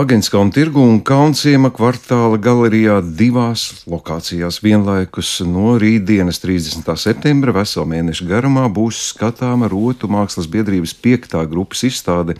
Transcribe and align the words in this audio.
Āgenskalna 0.00 0.54
tirgu 0.54 0.80
un 0.80 1.00
Kalnciema 1.04 1.68
kvartāla 1.76 2.38
galerijā 2.40 2.94
divās 3.04 3.82
lokācijās 3.90 4.60
vienlaikus 4.64 5.32
no 5.44 5.74
rītdienas 5.82 6.38
30. 6.40 6.86
septembra 6.96 7.52
veselu 7.58 7.84
mēnešu 7.90 8.28
garumā 8.30 8.62
būs 8.72 9.00
skatāma 9.10 9.68
Rotu 9.68 10.08
mākslas 10.08 10.48
biedrības 10.48 10.94
piektā 11.04 11.42
grupas 11.50 11.82
izstāde 11.84 12.38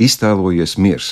Iztēlojies 0.00 0.78
miers. 0.80 1.10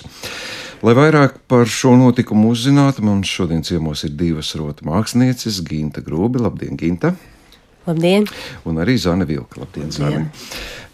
Lai 0.81 0.95
vairāk 0.97 1.37
par 1.51 1.69
šo 1.69 1.93
notikumu 2.01 2.55
uzzinātu, 2.55 3.05
mums 3.05 3.29
šodien 3.29 3.61
ciemos 3.67 4.07
ir 4.09 4.15
divas 4.17 4.55
rotu 4.57 4.89
mākslinieces, 4.89 5.61
Ginta 5.69 6.01
Grobi. 6.07 6.41
Labdien, 6.41 6.81
Ginta! 6.81 7.13
Labdien! 7.91 8.29
Un 8.69 8.79
arī 8.83 8.97
Zana 9.01 9.27
Vilka. 9.29 9.61
Labdien, 9.61 9.91
Zana! 9.95 10.29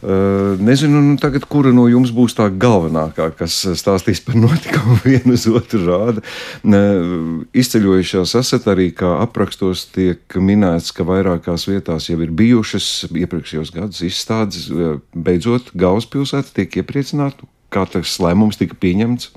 Uh, 0.07 0.61
nezinu, 0.61 1.01
nu, 1.01 1.15
tagad, 1.17 1.47
kura 1.49 1.73
no 1.73 1.87
jums 1.89 2.11
būs 2.15 2.35
tā 2.37 2.51
galvenākā, 2.53 3.31
kas 3.39 3.55
stāstīs 3.81 4.21
par 4.23 4.37
notikumu 4.45 4.99
vienu 5.03 5.33
uz 5.35 5.47
otru 5.49 5.81
rādu. 5.87 6.25
Uh, 6.61 7.47
izceļojušās 7.57 8.37
esat 8.39 8.69
arī, 8.71 8.91
kā 8.97 9.15
aprakstos 9.25 9.87
tiek 9.95 10.37
minēts, 10.37 10.93
ka 10.97 11.07
vairākās 11.09 11.65
vietās 11.71 12.11
jau 12.11 12.21
ir 12.21 12.35
bijušas 12.37 13.09
iepriekšējos 13.09 13.73
gadus 13.77 14.05
izstādes. 14.07 14.69
Uh, 14.69 15.01
beidzot, 15.17 15.73
galvaspilsēta 15.73 16.55
tiek 16.61 16.83
iepriecināta, 16.85 17.49
kā 17.73 17.89
tas 17.91 18.19
lēmums 18.23 18.61
tika 18.61 18.77
pieņemts. 18.79 19.33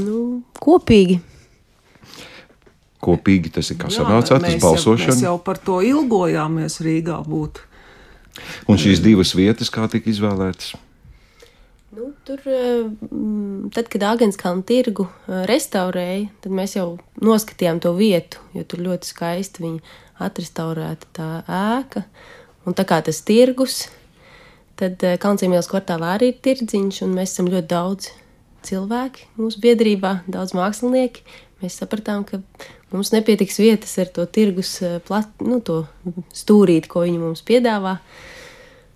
Nu, 0.00 0.40
kopīgi 0.56 1.20
kopīgi 3.04 3.54
tas 3.56 3.72
ir 3.72 3.80
kā 3.80 3.90
sanācāt, 3.92 4.44
tas 4.44 4.60
balsošana. 4.62 5.16
Mēs 5.16 5.24
jau 5.24 5.36
par 5.44 5.60
to 5.64 5.80
ilgojāmies 5.86 6.80
Rīgā 6.84 7.18
būt. 7.26 7.64
Un 8.70 8.78
šīs 8.80 9.02
divas 9.04 9.34
vietas, 9.36 9.72
kā 9.72 9.88
tika 9.90 10.10
izvēlētas? 10.12 10.74
Nu, 11.90 12.12
tur, 12.24 12.38
eh, 12.46 12.86
tad, 13.74 13.88
kad 13.90 14.04
Agenskalna 14.12 14.62
tirgu 14.62 15.08
eh, 15.10 15.40
restaurēja, 15.50 16.28
tad 16.44 16.54
mēs 16.54 16.76
jau 16.76 17.00
noskatījām 17.18 17.80
to 17.82 17.96
vietu, 17.98 18.38
jo 18.54 18.62
tur 18.62 18.84
ļoti 18.84 19.10
skaisti 19.10 19.64
viņa 19.64 19.96
atrestaurēta 20.22 21.10
tā 21.18 21.30
ēka. 21.50 22.04
Un 22.68 22.76
tā 22.78 22.84
kā 22.86 23.00
tas 23.02 23.18
tirgus, 23.26 23.88
tad 24.78 25.02
eh, 25.02 25.18
Kalncīmielas 25.18 25.66
kvartālā 25.72 26.14
arī 26.14 26.30
ir 26.30 26.38
tirdziņš, 26.46 27.02
un 27.08 27.16
mēs 27.18 27.34
esam 27.34 27.50
ļoti 27.50 27.72
daudz 27.74 28.12
cilvēki 28.70 29.26
mūsu 29.40 29.58
biedrībā, 29.64 30.20
daudz 30.30 30.54
mākslinieki. 30.54 31.26
Mēs 31.60 31.80
sapratām, 31.82 32.22
ka 32.28 32.38
mums 32.94 33.12
nepietiks 33.14 33.60
vietas 33.62 33.96
ar 34.02 34.10
to 34.14 34.26
tirgus 34.26 34.78
plat, 35.06 35.30
nu, 35.44 35.60
to 35.64 35.84
stūrīti, 36.36 36.90
ko 36.90 37.04
viņi 37.06 37.22
mums 37.22 37.44
piedāvā. 37.46 37.98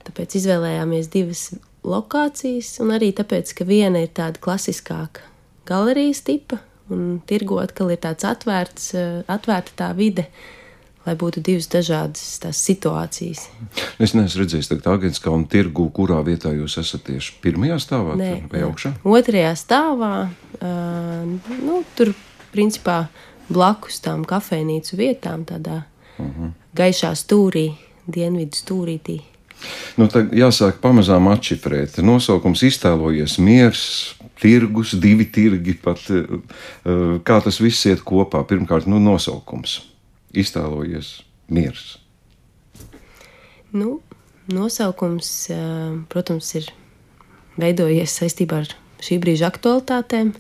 Tāpēc 0.05 0.36
izvēlējāmies 0.41 1.09
divas 1.12 1.47
lokācijas, 1.84 2.77
un 2.84 2.92
arī 2.97 3.12
tāpēc, 3.17 3.53
ka 3.56 3.67
viena 3.69 4.03
ir 4.05 4.12
tāda 4.17 4.41
klasiskāka 4.42 5.25
galerijas 5.69 6.23
tipa, 6.25 6.61
un 6.92 7.20
tirgo 7.28 7.61
atkal 7.62 7.92
ir 7.92 8.01
tāds 8.03 8.27
atvērts, 8.28 8.92
eh, 8.98 9.23
atvērta 9.28 9.77
tā 9.77 9.95
vide. 9.97 10.29
Lai 11.05 11.12
būtu 11.20 11.42
divas 11.45 11.67
dažādas 11.69 12.39
tās 12.41 12.56
situācijas. 12.64 13.42
Es 14.01 14.14
neesmu 14.17 14.41
redzējis, 14.41 14.70
ka 14.81 14.95
Agenskāna 14.97 15.45
tirgu, 15.53 15.91
kurā 15.92 16.23
vietā 16.25 16.55
jūs 16.56 16.79
esat 16.81 17.05
tieši 17.05 17.34
pirmajā 17.45 17.77
stāvā 17.77 18.14
Nē, 18.17 18.31
vai 18.48 18.62
augšā? 18.64 18.95
Otrajā 19.05 19.51
stāvā. 19.53 20.31
Uh, 20.64 21.36
nu, 21.61 21.83
tur, 21.92 22.14
principā, 22.56 23.03
blakus 23.48 24.00
tām 24.05 24.25
kafejnīcu 24.28 24.97
vietām, 24.97 25.45
tādā 25.45 25.83
uh. 26.19 26.27
-huh. 26.27 26.50
gaišā 26.77 27.14
stūrī, 27.14 27.73
dienvidu 28.06 28.56
stūrītī. 28.56 29.20
Nu, 29.97 30.09
tad 30.11 30.33
jāsāk 30.34 30.81
pamazām 30.83 31.28
atšifrēt. 31.33 31.98
Nosaukums 32.05 32.62
iztēlojies 32.67 33.39
miers, 33.39 34.14
tirgus, 34.41 34.95
divi 35.01 35.27
tirgi, 35.31 35.77
pat 35.81 36.03
eh, 36.11 36.27
kā 37.25 37.41
tas 37.45 37.61
viss 37.62 37.86
iet 37.86 38.03
kopā. 38.06 38.42
Pirmkārt, 38.48 38.89
nu, 38.91 39.01
nosaukums 39.03 39.81
iztēlojies 40.34 41.23
miers. 41.48 41.98
Nu, 43.73 44.01
nosaukums, 44.52 45.30
eh, 45.51 45.98
protams, 46.08 46.55
ir 46.61 46.70
veidojies 47.61 48.19
saistībā 48.20 48.64
ar 48.64 48.74
šī 49.05 49.20
brīža 49.23 49.48
aktualitātēm. 49.52 50.35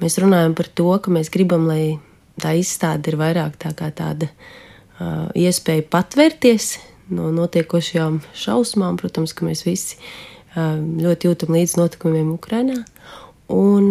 Mēs 0.00 0.16
runājam 0.22 0.56
par 0.56 0.70
to, 0.72 0.90
ka 0.98 1.12
mēs 1.12 1.28
gribam, 1.32 1.68
lai 1.68 1.98
tā 2.42 2.54
izstāde 2.58 3.12
ir 3.12 3.18
vairāk 3.20 3.58
tā 3.60 3.72
kā 3.76 3.90
tāda 3.94 4.30
uh, 4.30 5.28
iespēja 5.38 5.86
patvērties 5.92 6.72
no 7.14 7.30
notiekošajām 7.34 8.20
šausmām. 8.38 8.98
Protams, 9.00 9.34
ka 9.34 9.46
mēs 9.48 9.64
visi 9.66 9.98
ļoti 10.54 11.28
jūtam 11.28 11.54
līdz 11.54 11.76
notikumiem 11.78 12.32
Ukrajinā. 12.34 12.80
Un 13.54 13.88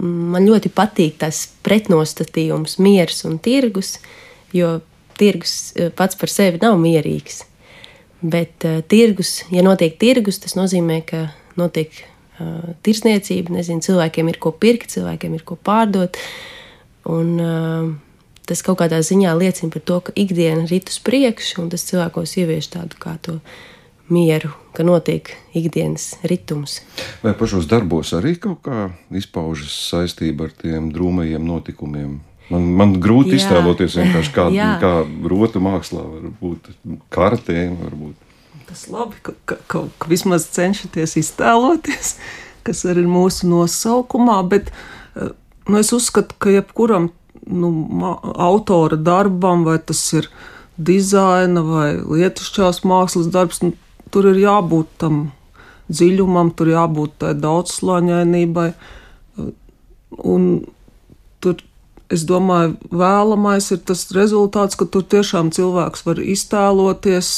man 0.00 0.48
ļoti 0.48 0.72
patīk 0.72 1.18
tas 1.20 1.46
pretnostatījums, 1.64 2.78
miers 2.80 3.24
un 3.28 3.38
tirgus, 3.40 3.98
jo 4.56 4.78
tirgus 5.20 5.74
pats 5.96 6.16
par 6.20 6.32
sevi 6.32 6.60
nav 6.62 6.76
mierīgs. 6.80 7.44
Bet 8.20 8.66
uh, 8.68 8.82
tirgus, 8.84 9.46
ja 9.48 9.64
notiek 9.64 9.96
tirgus, 10.00 10.38
tas 10.42 10.52
nozīmē, 10.52 11.00
ka 11.08 11.22
notiek 11.56 11.94
uh, 11.96 12.74
tirsniecība. 12.84 13.54
Nezinu, 13.56 13.80
cilvēkiem 13.84 14.28
ir 14.28 14.36
ko 14.42 14.52
pirkt, 14.52 14.92
cilvēkiem 14.92 15.38
ir 15.38 15.44
ko 15.48 15.56
pārdot. 15.56 16.20
Un, 17.10 17.34
uh, 17.42 17.90
tas 18.50 18.62
kaut 18.66 18.80
kādā 18.82 19.00
ziņā 19.06 19.34
liecina 19.38 19.72
par 19.74 19.82
to, 19.86 19.98
ka 20.06 20.14
ikdiena 20.18 20.66
rit 20.70 20.90
uz 20.92 20.98
priekšu, 21.06 21.64
un 21.64 21.70
tas 21.72 21.86
cilvēkos 21.88 22.36
ievieš 22.42 22.72
tādu 22.76 22.98
kā 23.02 23.16
to 23.22 23.38
mieru, 24.10 24.50
ka 24.74 24.86
notiek 24.86 25.30
ikdienas 25.54 26.16
ritms. 26.26 26.80
Vai 27.22 27.34
pašos 27.38 27.68
darbos 27.70 28.10
arī 28.18 28.34
kaut 28.42 28.64
kā 28.66 28.88
izpaužas 29.14 29.74
saistība 29.90 30.48
ar 30.48 30.56
tiem 30.58 30.90
drūmajiem 30.94 31.46
notikumiem? 31.46 32.18
Man, 32.50 32.66
man 32.74 32.96
grūti 33.02 33.36
jā. 33.36 33.44
iztēloties 33.44 33.94
vienkārši 34.00 34.34
kā, 34.34 34.48
kā 34.82 34.92
rotu 35.30 35.62
mākslā 35.62 36.02
var 36.02 36.30
būt 36.40 36.72
kartēm, 37.14 37.78
varbūt. 37.84 38.26
Tas 38.70 38.86
labi, 38.90 39.18
ka, 39.22 39.34
ka, 39.46 39.58
ka, 39.70 39.84
ka 39.98 40.10
vismaz 40.10 40.48
cenšaties 40.54 41.16
iztēloties, 41.22 42.16
kas 42.66 42.82
arī 42.90 43.04
ir 43.06 43.10
mūsu 43.10 43.48
nosaukumā, 43.50 44.40
bet 44.50 44.70
eh, 44.74 45.30
nu, 45.70 45.78
es 45.78 45.92
uzskatu, 45.94 46.34
ka 46.42 46.52
jebkuram 46.52 47.10
nu, 47.46 47.70
autora 48.36 48.98
darbam, 48.98 49.64
vai 49.64 49.78
tas 49.78 50.02
ir 50.16 50.28
dizaina 50.80 51.62
vai 51.64 51.88
lietišķās 51.98 52.82
mākslas 52.88 53.30
darbs, 53.32 53.62
nu, 53.64 53.74
tur 54.10 54.30
ir 54.32 54.40
jābūt 54.42 54.90
tam 55.02 55.22
dziļumam, 55.90 56.52
tur 56.56 56.70
jābūt 56.70 57.18
tai 57.22 57.34
daudzslāņainībai. 57.38 58.68
Un 60.26 60.46
tur, 61.42 61.62
es 62.12 62.24
domāju, 62.28 62.76
vēlamais 62.90 63.70
ir 63.74 63.82
tas 63.86 64.06
rezultāts, 64.16 64.78
ka 64.78 64.86
tur 64.86 65.06
tiešām 65.06 65.52
cilvēks 65.54 66.06
var 66.06 66.22
iztēloties. 66.22 67.32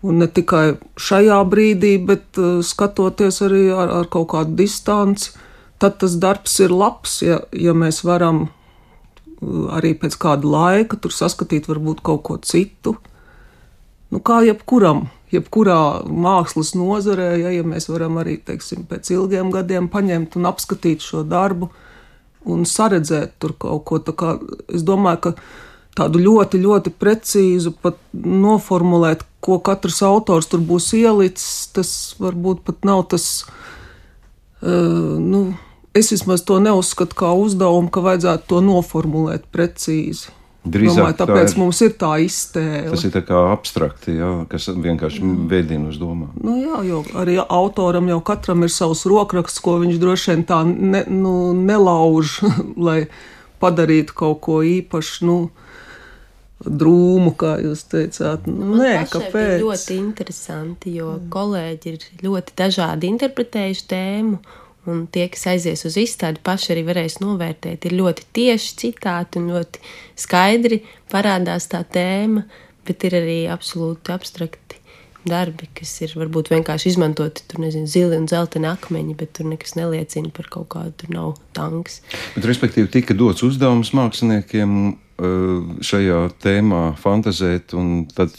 Un 0.00 0.22
ne 0.22 0.30
tikai 0.32 0.80
šajā 0.96 1.42
brīdī, 1.52 1.98
bet 2.08 2.38
uh, 2.40 2.62
skatoties 2.64 3.42
arī 3.44 3.66
ar, 3.68 3.90
ar 4.00 4.06
kaut 4.08 4.30
kādu 4.32 4.56
distanci, 4.62 5.34
tad 5.80 6.00
tas 6.02 6.16
darbs 6.20 6.58
ir 6.60 6.72
labs, 6.74 7.20
ja, 7.24 7.40
ja 7.56 7.74
mēs 7.76 8.02
varam 8.04 8.48
arī 9.72 9.94
pēc 9.96 10.16
kāda 10.20 10.48
laika 10.48 10.98
tur 11.00 11.14
saskatīt 11.14 11.68
varbūt 11.70 12.02
kaut 12.04 12.22
ko 12.28 12.36
citu. 12.44 12.96
Nu, 14.10 14.20
kā 14.20 14.40
jebkuram, 14.44 15.06
jebkurā 15.32 16.02
mākslas 16.04 16.74
nozarē, 16.76 17.30
ja, 17.40 17.52
ja 17.54 17.64
mēs 17.66 17.88
varam 17.90 18.18
arī, 18.20 18.36
teiksim, 18.44 18.84
pēc 18.90 19.12
ilgiem 19.14 19.52
gadiem 19.54 19.88
paņemt 19.92 20.36
un 20.36 20.50
apskatīt 20.50 21.04
šo 21.06 21.22
darbu 21.24 21.70
un 22.50 22.66
saredzēt 22.66 23.36
tur 23.40 23.54
kaut 23.60 23.84
ko. 23.86 24.00
Kā, 24.16 24.34
es 24.74 24.84
domāju, 24.86 25.22
ka 25.28 25.34
tādu 26.00 26.20
ļoti, 26.22 26.60
ļoti 26.64 26.92
precīzu 26.98 27.74
noformulēt, 28.12 29.24
ko 29.40 29.60
katrs 29.64 30.02
autors 30.04 30.50
tur 30.50 30.60
būs 30.64 30.90
ielicis, 30.98 31.70
tas 31.74 31.90
varbūt 32.20 32.64
pat 32.66 32.84
nav 32.88 33.06
tas, 33.14 33.30
uh, 34.60 35.16
nu, 35.22 35.46
es 35.94 36.10
vismaz 36.14 36.44
to 36.46 36.58
neuzskatu 36.62 37.16
kā 37.18 37.32
uzdevumu, 37.36 37.90
ka 37.92 38.02
vajadzētu 38.04 38.46
to 38.50 38.60
noformulēt 38.66 39.48
precīzi. 39.54 40.36
Drīzāk 40.60 40.98
Domāju, 40.98 41.16
tāpēc 41.16 41.46
tā 41.46 41.54
ir, 41.54 41.58
mums 41.62 41.78
ir 41.80 41.92
tā 41.96 42.10
iztēle. 42.20 42.90
Tas 42.92 43.04
ir 43.08 43.12
tā 43.14 43.22
kā 43.24 43.38
abstrakti, 43.48 44.18
jā, 44.18 44.28
kas 44.50 44.68
vienkārši 44.68 45.30
veidina 45.48 45.88
uz 45.88 45.96
domām. 45.96 46.34
Nu 46.36 46.58
jā, 46.60 46.82
jo 46.84 47.00
arī 47.16 47.38
autoram 47.40 48.10
jau 48.12 48.18
katram 48.20 48.66
ir 48.66 48.72
savs 48.74 49.06
rokraksts, 49.08 49.62
ko 49.64 49.78
viņš 49.80 49.96
droši 50.02 50.34
vien 50.34 50.44
tā 50.50 50.60
ne, 50.68 51.06
nu, 51.08 51.34
nelauž, 51.56 52.42
lai 52.90 53.06
padarītu 53.62 54.16
kaut 54.20 54.44
ko 54.44 54.60
īpašu. 54.60 55.30
Nu, 55.30 55.38
drūmu, 56.60 57.32
kā 57.40 57.54
jūs 57.64 57.86
teicāt. 57.88 58.44
Nu, 58.44 58.74
nē, 58.76 59.06
kāpēc? 59.08 59.32
Tas 59.32 59.62
ļoti 59.64 59.96
interesanti, 59.96 60.92
jo 60.98 61.14
mm. 61.14 61.28
kolēģi 61.32 61.94
ir 61.94 62.08
ļoti 62.26 62.56
dažādi 62.60 63.08
interpretējuši 63.14 63.86
tēmu. 63.88 64.40
Un 64.88 65.04
tie, 65.12 65.26
kas 65.28 65.44
aizies 65.52 65.84
uz 65.84 65.98
izstādi, 66.00 66.40
paši 66.44 66.72
arī 66.72 66.86
varēs 66.86 67.18
novērtēt. 67.20 67.84
Ir 67.84 67.98
ļoti 67.98 68.24
tieši 68.36 68.76
citāti 68.80 69.40
un 69.40 69.50
ļoti 69.52 69.82
skaidri 70.18 70.80
parādās 71.12 71.68
tā 71.68 71.82
tēma, 71.84 72.46
bet 72.88 73.04
ir 73.04 73.18
arī 73.20 73.40
absolūti 73.52 74.14
abstrakti 74.14 74.78
darbi, 75.28 75.68
kas 75.76 75.92
ir 76.04 76.14
varbūt 76.16 76.48
vienkārši 76.52 76.94
izmantoti, 76.94 77.44
tur 77.50 77.60
nezinu, 77.60 77.88
zili 77.90 78.16
un 78.16 78.24
zeltaini 78.30 78.70
akmeņi, 78.70 79.16
bet 79.20 79.34
tur 79.36 79.50
nekas 79.50 79.76
neliecina 79.76 80.32
par 80.32 80.48
kaut 80.52 80.70
kādu, 80.72 80.94
tur 81.02 81.12
nav 81.12 81.34
tanks. 81.56 82.00
Bet, 82.36 82.46
respektīvi, 82.48 82.88
tika 82.92 83.16
dots 83.16 83.44
uzdevums 83.46 83.92
māksliniekiem 83.96 84.94
šajā 85.20 86.18
tēmā 86.40 86.82
fantazēt, 87.00 87.74
un 87.76 88.06
tad 88.08 88.32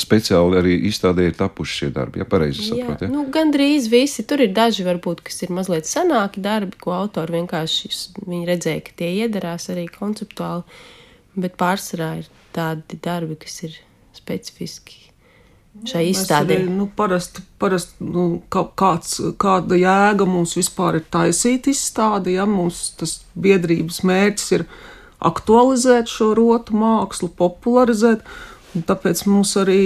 speciāli 0.00 0.58
arī 0.60 0.74
izstādē 0.90 1.28
ir 1.28 1.36
tapuši 1.38 1.78
šie 1.78 1.90
darbi. 1.94 2.20
Ja 2.22 2.26
pareizi 2.28 2.66
saprotu? 2.68 3.06
Ja? 3.06 3.12
Nu, 3.12 3.24
Gan 3.32 3.52
drīz 3.54 3.88
visi. 3.92 4.24
Tur 4.28 4.44
ir 4.44 4.52
daži, 4.56 4.84
varbūt, 4.86 5.22
kas 5.26 5.42
ir 5.46 5.54
mazliet 5.54 5.88
senāki 5.88 6.42
darbi, 6.44 6.76
ko 6.82 6.94
autori 6.96 7.38
vienkārši 7.38 7.92
viņi 8.26 8.42
redzēja, 8.50 8.84
ka 8.88 8.98
tie 9.00 9.12
iederās 9.24 9.70
arī 9.72 9.86
konceptuāli. 9.92 10.66
Bet 11.32 11.56
pārsvarā 11.60 12.10
ir 12.20 12.28
tādi 12.52 12.98
darbi, 13.00 13.38
kas 13.40 13.62
ir 13.64 13.78
specifiski 14.16 14.98
šai 15.88 16.04
izstādē? 16.10 16.60
Arī, 16.60 16.68
nu, 16.76 16.86
parasti, 16.96 17.44
parasti 17.60 18.04
nu, 18.04 18.26
kāds, 18.52 19.16
kāda 19.40 19.78
jēga 19.80 20.26
mums 20.28 20.56
vispār 20.58 21.00
ir 21.00 21.06
taisīt 21.12 21.70
izstādi, 21.72 22.36
ja 22.36 22.46
mums 22.48 22.90
tas 23.00 23.20
biedrības 23.32 24.02
mērķis 24.08 24.52
ir 24.58 24.66
aktualizēt 25.28 26.10
šo 26.10 26.32
rotu 26.38 26.76
mākslu, 26.78 27.30
popularizēt, 27.38 28.26
tāpēc 28.88 29.26
mums 29.28 29.56
arī 29.60 29.82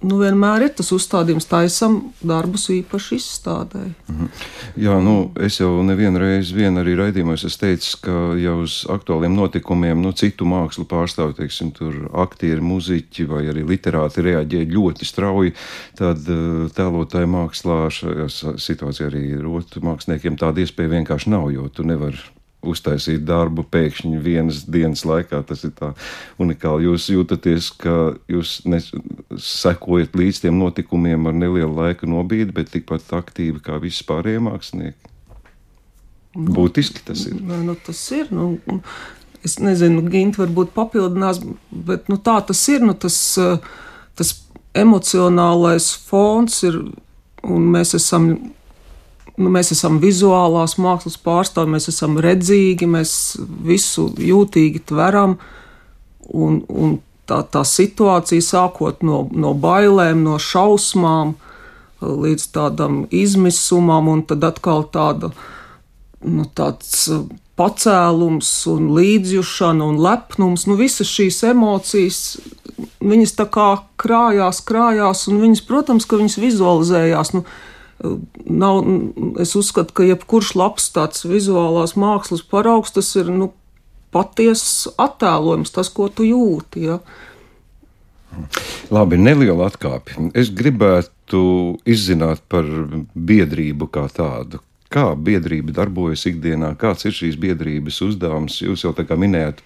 nu, 0.00 0.16
vienmēr 0.20 0.64
ir 0.64 0.72
tas 0.76 0.90
uzstādījums, 0.94 1.46
taisam 1.48 1.98
darbus 2.24 2.68
īpaši 2.72 3.18
izstādē. 3.20 3.82
-hmm. 4.08 4.28
Jā, 4.76 4.96
nu, 5.02 5.32
es 5.40 5.60
jau 5.60 5.82
nevienu 5.84 6.18
reizi 6.18 6.54
vien 6.54 6.78
arī 6.78 6.96
raidījumos 6.96 7.44
esmu 7.44 7.60
teicis, 7.60 7.94
ka 8.00 8.10
jau 8.40 8.56
uz 8.62 8.86
aktuāliem 8.88 9.34
notikumiem, 9.36 10.00
nu, 10.02 10.12
citu 10.12 10.44
mākslu 10.44 10.84
pārstāvju, 10.84 11.36
teiksim, 11.36 11.72
tur 11.76 12.08
aktieri, 12.12 12.60
muziķi 12.60 13.28
vai 13.28 13.44
arī 13.52 13.66
literāti 13.66 14.24
reaģē 14.24 14.64
ļoti 14.72 15.04
strauji, 15.04 15.54
tad 15.96 16.18
eh, 16.28 16.68
tēlotāju 16.76 17.26
mākslā 17.26 17.90
šajā 17.90 18.28
situācijā 18.56 19.06
arī 19.12 19.24
rotu 19.42 19.80
māksliniekiem 19.80 20.36
tāda 20.36 20.60
iespēja 20.60 20.96
vienkārši 20.96 21.30
nav, 21.30 21.52
jo 21.52 21.68
tu 21.68 21.84
nevari 21.84 22.18
uztaisīt 22.60 23.22
darbu 23.24 23.64
pēkšņi 23.72 24.18
vienas 24.20 24.64
dienas 24.68 25.04
laikā. 25.08 25.42
Tas 25.48 25.64
ir 25.64 25.72
tā 25.76 25.92
unikāli. 26.40 26.88
Jūs 26.88 27.08
jūtaties, 27.12 27.70
ka 27.80 27.96
jūs 28.30 28.58
sekojat 29.40 30.16
līdz 30.18 30.42
tiem 30.44 30.58
notikumiem 30.60 31.30
ar 31.30 31.36
nelielu 31.36 31.72
laika 31.72 32.08
nobīdi, 32.10 32.52
bet 32.56 32.72
tikpat 32.74 33.08
aktīvi 33.20 33.62
kā 33.64 33.80
visi 33.82 34.04
pārējie 34.08 34.44
mākslinieki. 34.50 35.10
Nu, 36.36 36.52
Būtiski 36.54 37.02
tas 37.06 37.24
ir. 37.26 37.40
Nu, 37.42 37.58
nu, 37.66 37.74
tas 37.86 38.00
ir. 38.14 38.28
Nu, 38.34 38.52
es 39.46 39.56
nezinu, 39.58 40.04
Ginte 40.12 40.44
varbūt 40.44 40.74
papildinās, 40.76 41.42
bet 41.70 42.10
nu, 42.12 42.20
tā 42.22 42.38
tas 42.46 42.60
ir. 42.70 42.84
Nu, 42.86 42.94
tas, 42.94 43.16
tas 44.18 44.36
emocionālais 44.78 45.90
fons 46.06 46.60
ir, 46.68 46.78
un 47.42 47.70
mēs 47.74 47.96
esam 47.98 48.30
mēs 49.38 49.72
esam 49.74 50.00
vizuālās 50.02 50.76
mākslas 50.80 51.18
pārstāvji, 51.20 51.74
mēs 51.76 51.90
esam 51.92 52.18
redzīgi, 52.22 52.88
mēs 52.90 53.12
visu 53.38 54.08
jūtīgi 54.18 54.82
tveram. 54.90 55.38
Un, 56.30 56.60
un 56.68 56.98
tā, 57.30 57.42
tā 57.42 57.62
situācija, 57.66 58.42
sākot 58.44 59.04
no, 59.06 59.24
no 59.32 59.54
bailēm, 59.54 60.24
no 60.26 60.38
šausmām, 60.42 61.36
līdz 62.00 62.46
tādam 62.54 63.04
izmisumam, 63.12 64.08
un 64.08 64.24
tad 64.24 64.44
atkal 64.46 64.86
tāda, 64.92 65.32
nu, 66.24 66.46
tāds 66.56 67.10
pacēlums, 67.60 68.50
un 68.72 68.92
līdzjūšana 68.96 69.88
un 69.92 69.98
lepnums. 70.00 70.64
Nu, 70.68 70.78
visas 70.80 71.10
šīs 71.12 71.42
emocijas, 71.50 72.20
viņas 73.04 73.36
tā 73.36 73.46
kā 73.52 73.68
krājās, 74.00 74.62
krājās, 74.66 75.26
un 75.28 75.42
viņas, 75.44 75.64
protams, 75.68 76.08
ka 76.08 76.20
viņas 76.20 76.38
vizualizējās. 76.40 77.34
Nu, 77.36 77.44
nav, 78.46 78.84
es 79.40 79.54
uzskatu, 79.58 79.94
ka 79.94 80.06
jebkurš 80.08 80.54
labs 80.58 80.90
tāds 80.94 81.24
vizuālās 81.28 81.96
mākslas 81.98 82.44
paraugs, 82.46 82.94
tas 82.96 83.12
ir 83.20 83.30
nu, 83.32 83.52
patiesas 84.14 84.90
attēlojums, 85.00 85.72
tas, 85.74 85.90
ko 85.92 86.08
tu 86.08 86.26
jūti. 86.26 86.86
Ja. 86.88 86.98
Labi, 88.94 89.18
neliela 89.20 89.68
atkāpe. 89.70 90.16
Es 90.38 90.50
gribētu 90.54 91.78
izzināt 91.88 92.42
par 92.50 92.66
biedrību 93.14 93.90
kā 93.92 94.08
tādu. 94.12 94.62
Kā 94.90 95.12
biedrība 95.14 95.70
darbojas 95.70 96.24
ikdienā, 96.26 96.72
kāds 96.74 97.06
ir 97.06 97.14
šīs 97.14 97.36
biedrības 97.38 98.00
uzdevums? 98.02 98.56
Jūs 98.58 98.82
jau 98.82 98.90
tā 98.96 99.04
kā 99.06 99.14
minējāt, 99.14 99.62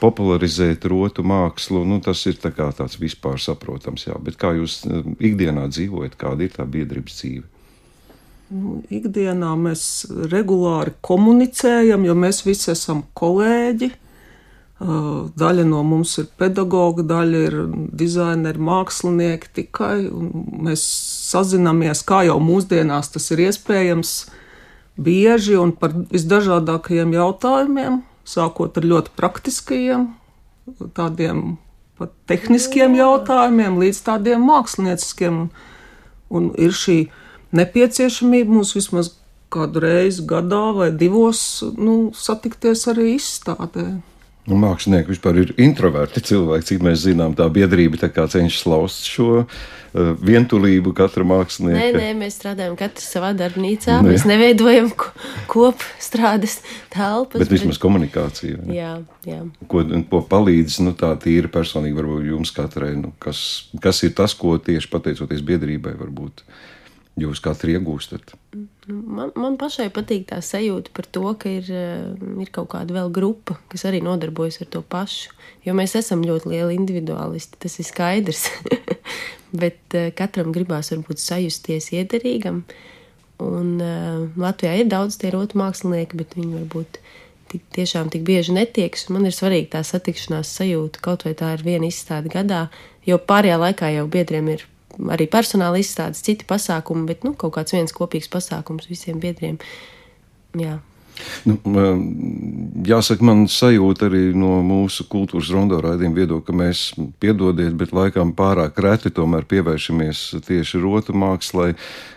popularizēt 0.00 0.88
rotu 0.90 1.22
mākslu, 1.22 1.84
nu, 1.86 2.00
tas 2.02 2.24
ir 2.26 2.40
tā 2.42 2.50
tāds 2.50 2.98
vispār 2.98 3.38
saprotams, 3.38 4.08
jā, 4.08 4.18
bet 4.18 4.40
kā 4.40 4.56
jūs 4.58 4.80
ikdienā 5.22 5.68
dzīvojat, 5.70 6.18
kāda 6.18 6.48
ir 6.48 6.58
tā 6.58 6.66
biedrības 6.66 7.20
dzīve? 7.20 7.46
Nu, 8.46 8.76
ikdienā 8.94 9.56
mēs 9.58 10.06
regulāri 10.30 10.92
komunicējam, 11.02 12.04
jo 12.06 12.14
mēs 12.14 12.44
visi 12.46 12.70
esam 12.70 13.02
kolēģi. 13.18 13.90
Daļa 14.76 15.64
no 15.66 15.80
mums 15.88 16.12
ir 16.20 16.28
pedagogi, 16.38 17.02
daļa 17.08 17.40
ir 17.48 17.56
dizaineri, 17.96 18.60
mākslinieki 18.60 19.50
tikai. 19.56 19.94
Mēs 20.68 20.84
sazināmies, 21.32 22.04
kā 22.06 22.22
jau 22.28 22.36
mūsdienās 22.44 23.10
tas 23.14 23.30
ir 23.34 23.46
iespējams, 23.48 24.14
bieži 25.00 25.58
un 25.58 25.74
par 25.74 25.96
visdažādākajiem 26.12 27.16
jautājumiem, 27.16 28.02
sākot 28.28 28.78
ar 28.78 28.90
ļoti 28.92 29.16
praktiskajiem, 29.16 30.10
tādiem 30.94 31.56
pat 31.98 32.12
tehniskiem 32.28 32.94
jautājumiem, 33.00 33.80
līdz 33.80 34.02
tādiem 34.06 34.44
mākslinieciskiem. 34.44 35.46
Un 36.36 36.50
ir 36.60 36.74
šī 36.74 37.06
nepieciešamība 37.58 38.58
mums 38.58 38.74
vismaz 38.76 39.14
kādu 39.52 39.82
reizi 39.84 40.24
gadā 40.26 40.68
vai 40.76 40.90
divos 40.92 41.40
nu, 41.78 42.10
satikties 42.16 42.86
arī 42.92 43.14
izstādē. 43.16 43.88
Nu, 44.46 44.54
mākslinieki 44.62 45.10
vispār 45.10 45.40
ir 45.42 45.48
introverti 45.58 46.22
cilvēki, 46.22 46.66
cik 46.68 46.84
mēs 46.86 47.00
zinām. 47.02 47.34
Tā 47.34 47.48
biedrība 47.50 47.98
tā 47.98 48.10
cenšas 48.30 48.62
laust 48.70 49.08
šo 49.10 49.40
uh, 49.42 49.48
vientulību 50.22 50.92
katra 50.94 51.26
mākslinieka. 51.26 51.80
Nē, 51.80 51.88
nē, 51.98 52.12
mēs 52.20 52.36
strādājam 52.38 52.76
katrs 52.78 53.08
savā 53.10 53.32
darbnīcā. 53.34 53.98
Nē. 54.04 54.12
Mēs 54.14 54.26
neveidojam 54.28 54.92
kopstrādes 55.50 56.60
telpas. 56.94 57.42
Bet 57.42 57.50
vismaz 57.50 57.74
bet... 57.74 57.82
komunikācija. 57.82 58.60
Ne? 58.62 58.78
Jā, 58.78 58.92
jā. 59.26 59.40
Ko, 59.66 59.82
ko 60.12 60.22
palīdz 60.30 60.78
nu, 60.86 60.94
tā 60.98 61.10
tīri 61.26 61.50
personīgi 61.50 61.98
varbūt 61.98 62.30
jums 62.30 62.54
katrai, 62.54 62.94
nu, 63.02 63.10
kas, 63.18 63.42
kas 63.82 64.04
ir 64.06 64.14
tas, 64.14 64.36
ko 64.38 64.54
tieši 64.62 64.94
pateicoties 64.94 65.42
biedrībai 65.50 65.98
varbūt 65.98 66.46
jūs 67.20 67.40
katru 67.44 67.72
iegūstat? 67.74 68.34
Man, 68.86 69.32
man 69.38 69.56
pašai 69.60 69.88
patīk 69.94 70.28
tā 70.30 70.38
sajūta 70.44 70.92
par 70.94 71.08
to, 71.10 71.24
ka 71.40 71.50
ir, 71.50 71.70
eh, 71.72 72.26
ir 72.42 72.50
kaut 72.54 72.70
kāda 72.74 72.94
vēl 72.98 73.10
grupa, 73.14 73.58
kas 73.72 73.86
arī 73.88 74.02
nodarbojas 74.04 74.60
ar 74.62 74.70
to 74.70 74.82
pašu. 74.82 75.32
Jo 75.66 75.74
mēs 75.74 75.96
esam 75.98 76.22
ļoti 76.22 76.52
lieli 76.52 76.76
individuālisti, 76.78 77.58
tas 77.58 77.78
ir 77.80 77.88
skaidrs. 77.88 78.46
Bet 79.60 79.96
uh, 79.96 80.10
katram 80.14 80.52
gribās 80.52 80.92
varbūt 80.92 81.22
sajusties 81.22 81.92
iederīgam. 81.94 82.64
Un 83.42 83.76
uh, 83.80 84.26
Latvijā 84.36 84.74
ir 84.80 84.90
daudz 84.90 85.16
tie 85.20 85.30
rotu 85.32 85.58
mākslinieki, 85.60 86.18
bet 86.18 86.34
viņi 86.36 86.54
varbūt 86.56 86.98
tik, 87.52 87.62
tiešām 87.76 88.10
tik 88.12 88.24
bieži 88.26 88.56
netiekas. 88.56 89.06
Man 89.14 89.28
ir 89.28 89.36
svarīga 89.36 89.76
tā 89.76 89.84
satikšanās 89.86 90.50
sajūta, 90.58 91.02
kaut 91.04 91.24
vai 91.28 91.34
tā 91.38 91.52
ir 91.56 91.64
viena 91.64 91.88
izstāde 91.88 92.32
gadā, 92.32 92.66
jo 93.06 93.20
pārējā 93.22 93.60
laikā 93.62 93.92
jau 93.96 94.08
biedriem 94.10 94.50
ir 94.56 94.66
arī 95.12 95.28
personāla 95.30 95.80
izstādes, 95.80 96.24
citi 96.26 96.48
pasākumi, 96.48 97.06
bet 97.08 97.24
nu, 97.26 97.34
kaut 97.38 97.56
kāds 97.58 97.76
viens 97.76 97.94
kopīgs 97.94 98.30
pasākums 98.32 98.90
visiem 98.90 99.20
biedriem. 99.22 99.60
Jā. 100.56 100.78
Nu, 101.48 101.56
jāsaka, 102.86 103.24
man 103.24 103.46
sajūta 103.50 104.08
arī 104.10 104.34
no 104.36 104.58
mūsu 104.66 105.06
kultūras 105.08 105.48
rondo 105.54 105.78
raidījuma 105.80 106.20
viedokļa, 106.20 106.44
ka 106.44 106.56
mēs, 106.56 106.82
piedodiet, 107.22 107.72
bet 107.78 107.94
laikam 107.96 108.34
pārāk 108.36 108.76
reti 108.84 109.12
tomēr 109.14 109.46
pievēršamies 109.48 110.26
tieši 110.46 110.82
rotu 110.82 111.16
mākslai, 111.16 111.72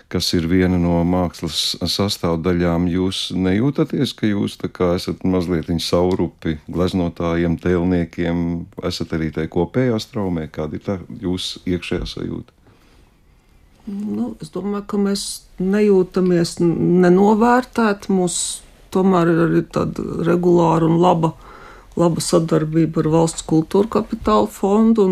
kas 0.10 0.32
ir 0.34 0.50
viena 0.50 0.80
no 0.82 1.00
mākslas 1.08 1.78
sastāvdaļām. 1.80 2.90
Jūs 2.92 3.30
nejūtaties, 3.38 4.16
ka 4.18 4.30
jūs 4.32 4.58
esat 4.60 5.24
mazliet 5.24 5.72
saurupi 5.86 6.58
gleznotājiem, 6.68 7.60
tēlniekiem, 7.62 8.46
esat 8.84 9.14
arī 9.16 9.32
tajā 9.36 9.54
kopējā 9.54 10.00
straumē, 10.02 10.50
kāda 10.52 10.76
ir 10.80 10.88
tā 10.88 11.00
jūsu 11.22 11.64
iekšējā 11.70 12.10
sajūta? 12.18 12.59
Nu, 13.90 14.34
es 14.44 14.52
domāju, 14.54 14.86
ka 14.92 14.98
mēs 15.02 15.26
nejūtamies 15.58 16.58
nenovērtēti. 16.62 18.12
Mums 18.14 18.38
tomēr 18.94 19.32
ir 19.32 19.42
arī 19.48 19.64
tāda 19.74 20.06
regulāra 20.28 20.86
un 20.90 21.00
laba, 21.02 21.34
laba 22.00 22.22
sadarbība 22.24 23.04
ar 23.04 23.12
valsts 23.16 23.46
kultūra 23.50 24.00
kapitāla 24.00 24.50
fondu. 24.54 25.10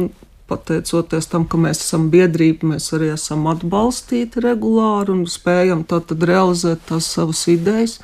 Pateicoties 0.48 1.28
tam, 1.28 1.44
ka 1.50 1.60
mēs 1.60 1.82
esam 1.82 2.08
biedrība, 2.14 2.70
mēs 2.76 2.92
arī 2.96 3.10
esam 3.12 3.50
atbalstīti 3.52 4.46
regulāri 4.46 5.12
un 5.12 5.26
spējam 5.28 5.84
tātad 5.90 6.24
realizēt 6.30 6.86
tās 6.88 7.10
savas 7.18 7.42
idejas. 7.52 7.98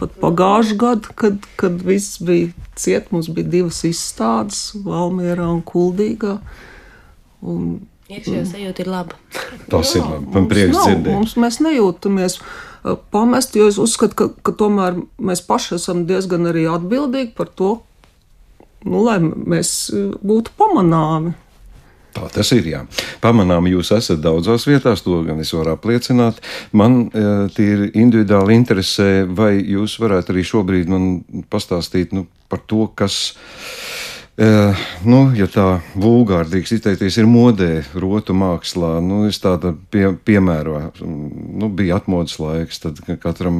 Pat 0.00 0.14
pagājušajā 0.22 0.78
gadā, 0.80 1.12
kad, 1.18 1.44
kad 1.60 1.82
viss 1.84 2.22
bija 2.24 2.48
ciet, 2.80 3.10
mums 3.12 3.28
bija 3.30 3.50
divas 3.58 3.82
izstādes, 3.86 4.70
Valmjerā 4.86 5.50
un 5.52 5.60
Kuldīgā. 5.68 6.38
Un 7.42 7.66
Iekšējā 8.10 8.42
sajūta 8.48 8.82
ir 8.82 8.90
laba. 8.90 9.18
Tas 9.70 9.94
Jā, 9.94 10.02
ir 10.02 10.08
labi. 10.08 10.32
Man 10.34 10.48
prieks 10.50 10.74
nav, 10.74 10.88
dzirdēt. 10.88 11.14
Mums, 11.14 11.36
mēs 11.40 11.60
nejūtamies 11.62 12.38
uh, 12.40 12.96
pamest, 13.14 13.54
jo 13.58 13.68
es 13.70 13.78
uzskatu, 13.82 14.18
ka, 14.18 14.28
ka 14.42 14.56
tomēr 14.58 14.98
mēs 15.22 15.44
paši 15.46 15.76
esam 15.78 16.04
diezgan 16.08 16.50
arī 16.50 16.66
atbildīgi 16.70 17.32
par 17.38 17.52
to, 17.54 17.76
nu, 18.82 19.04
lai 19.06 19.20
mēs 19.22 19.76
uh, 19.94 20.10
būtu 20.18 20.54
pamanāmi. 20.58 21.36
Tā 22.12 22.26
tas 22.28 22.50
ir. 22.52 22.66
Jā. 22.68 22.82
Pamanām, 23.22 23.70
jūs 23.70 23.94
esat 23.96 24.20
daudzās 24.20 24.66
vietās, 24.68 25.00
to 25.06 25.22
gan 25.24 25.40
es 25.40 25.54
varu 25.56 25.72
apliecināt. 25.72 26.42
Man 26.76 27.06
eh, 27.08 27.30
tīri 27.56 27.88
individuāli 28.02 28.58
interesē, 28.58 29.06
vai 29.24 29.54
jūs 29.56 29.94
varētu 30.02 30.34
arī 30.34 30.44
šobrīd 30.44 30.92
man 30.92 31.06
pastāstīt 31.48 32.12
nu, 32.12 32.26
par 32.52 32.60
to, 32.68 32.84
kas. 33.00 33.22
Uh, 33.32 33.81
nu, 35.06 35.18
ja 35.36 35.46
tā 35.50 35.66
vulgāri 35.98 36.50
drīkst 36.50 36.76
izteikties, 36.76 37.18
ir 37.20 37.28
modē, 37.30 37.68
rotu 37.94 38.34
mākslā. 38.34 38.96
Nu, 39.04 39.22
es 39.28 39.38
tādu 39.42 39.74
pie, 39.92 40.08
piemēru, 40.26 40.78
nu, 41.02 41.68
bija 41.68 42.00
atmodas 42.00 42.38
laiks, 42.42 42.80
tad 42.82 42.98
katram 43.22 43.58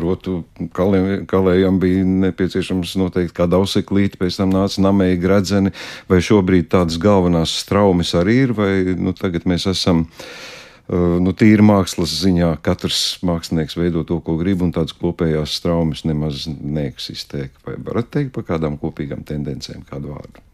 rotu 0.00 0.40
kalē, 0.74 1.20
kalējam 1.30 1.78
bija 1.82 2.06
nepieciešams 2.26 2.96
noteikti 3.00 3.36
kāda 3.36 3.60
auseklīte, 3.62 4.18
pēc 4.20 4.40
tam 4.40 4.54
nāca 4.54 4.82
namēji 4.84 5.20
gredzeni, 5.22 5.74
vai 6.10 6.22
šobrīd 6.24 6.72
tādas 6.74 6.98
galvenās 7.02 7.54
straumes 7.62 8.16
arī 8.18 8.40
ir, 8.48 8.56
vai 8.56 8.72
nu, 8.98 9.14
tagad 9.16 9.46
mēs 9.50 9.68
esam. 9.70 10.06
Uh, 10.08 10.53
nu, 10.88 11.32
tīri 11.32 11.64
mākslas 11.64 12.12
ziņā 12.20 12.50
katrs 12.64 13.18
mākslinieks 13.24 13.78
veido 13.78 14.04
to, 14.04 14.18
ko 14.24 14.36
grib, 14.40 14.62
un 14.64 14.72
tādas 14.74 14.96
kopējās 14.98 15.56
straumes 15.60 16.04
nemaz 16.04 16.44
neeksistē. 16.48 17.48
Vai 17.64 17.78
varat 17.80 18.10
teikt 18.12 18.34
par 18.36 18.44
kādām 18.50 18.76
kopīgām 18.80 19.24
tendencēm, 19.24 19.86
kādu 19.88 20.12
vārdu? 20.16 20.44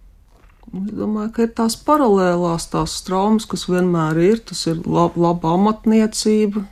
Es 0.70 0.92
domāju, 0.94 1.32
ka 1.34 1.46
ir 1.48 1.54
tās 1.58 1.74
paralēlās 1.82 2.68
tās 2.70 3.00
traumas, 3.02 3.46
kas 3.50 3.66
vienmēr 3.66 4.20
ir. 4.22 4.42
Tas 4.46 4.60
ir 4.70 4.84
lab, 4.86 5.16
laba 5.18 5.56
amatniecība. 5.56 6.62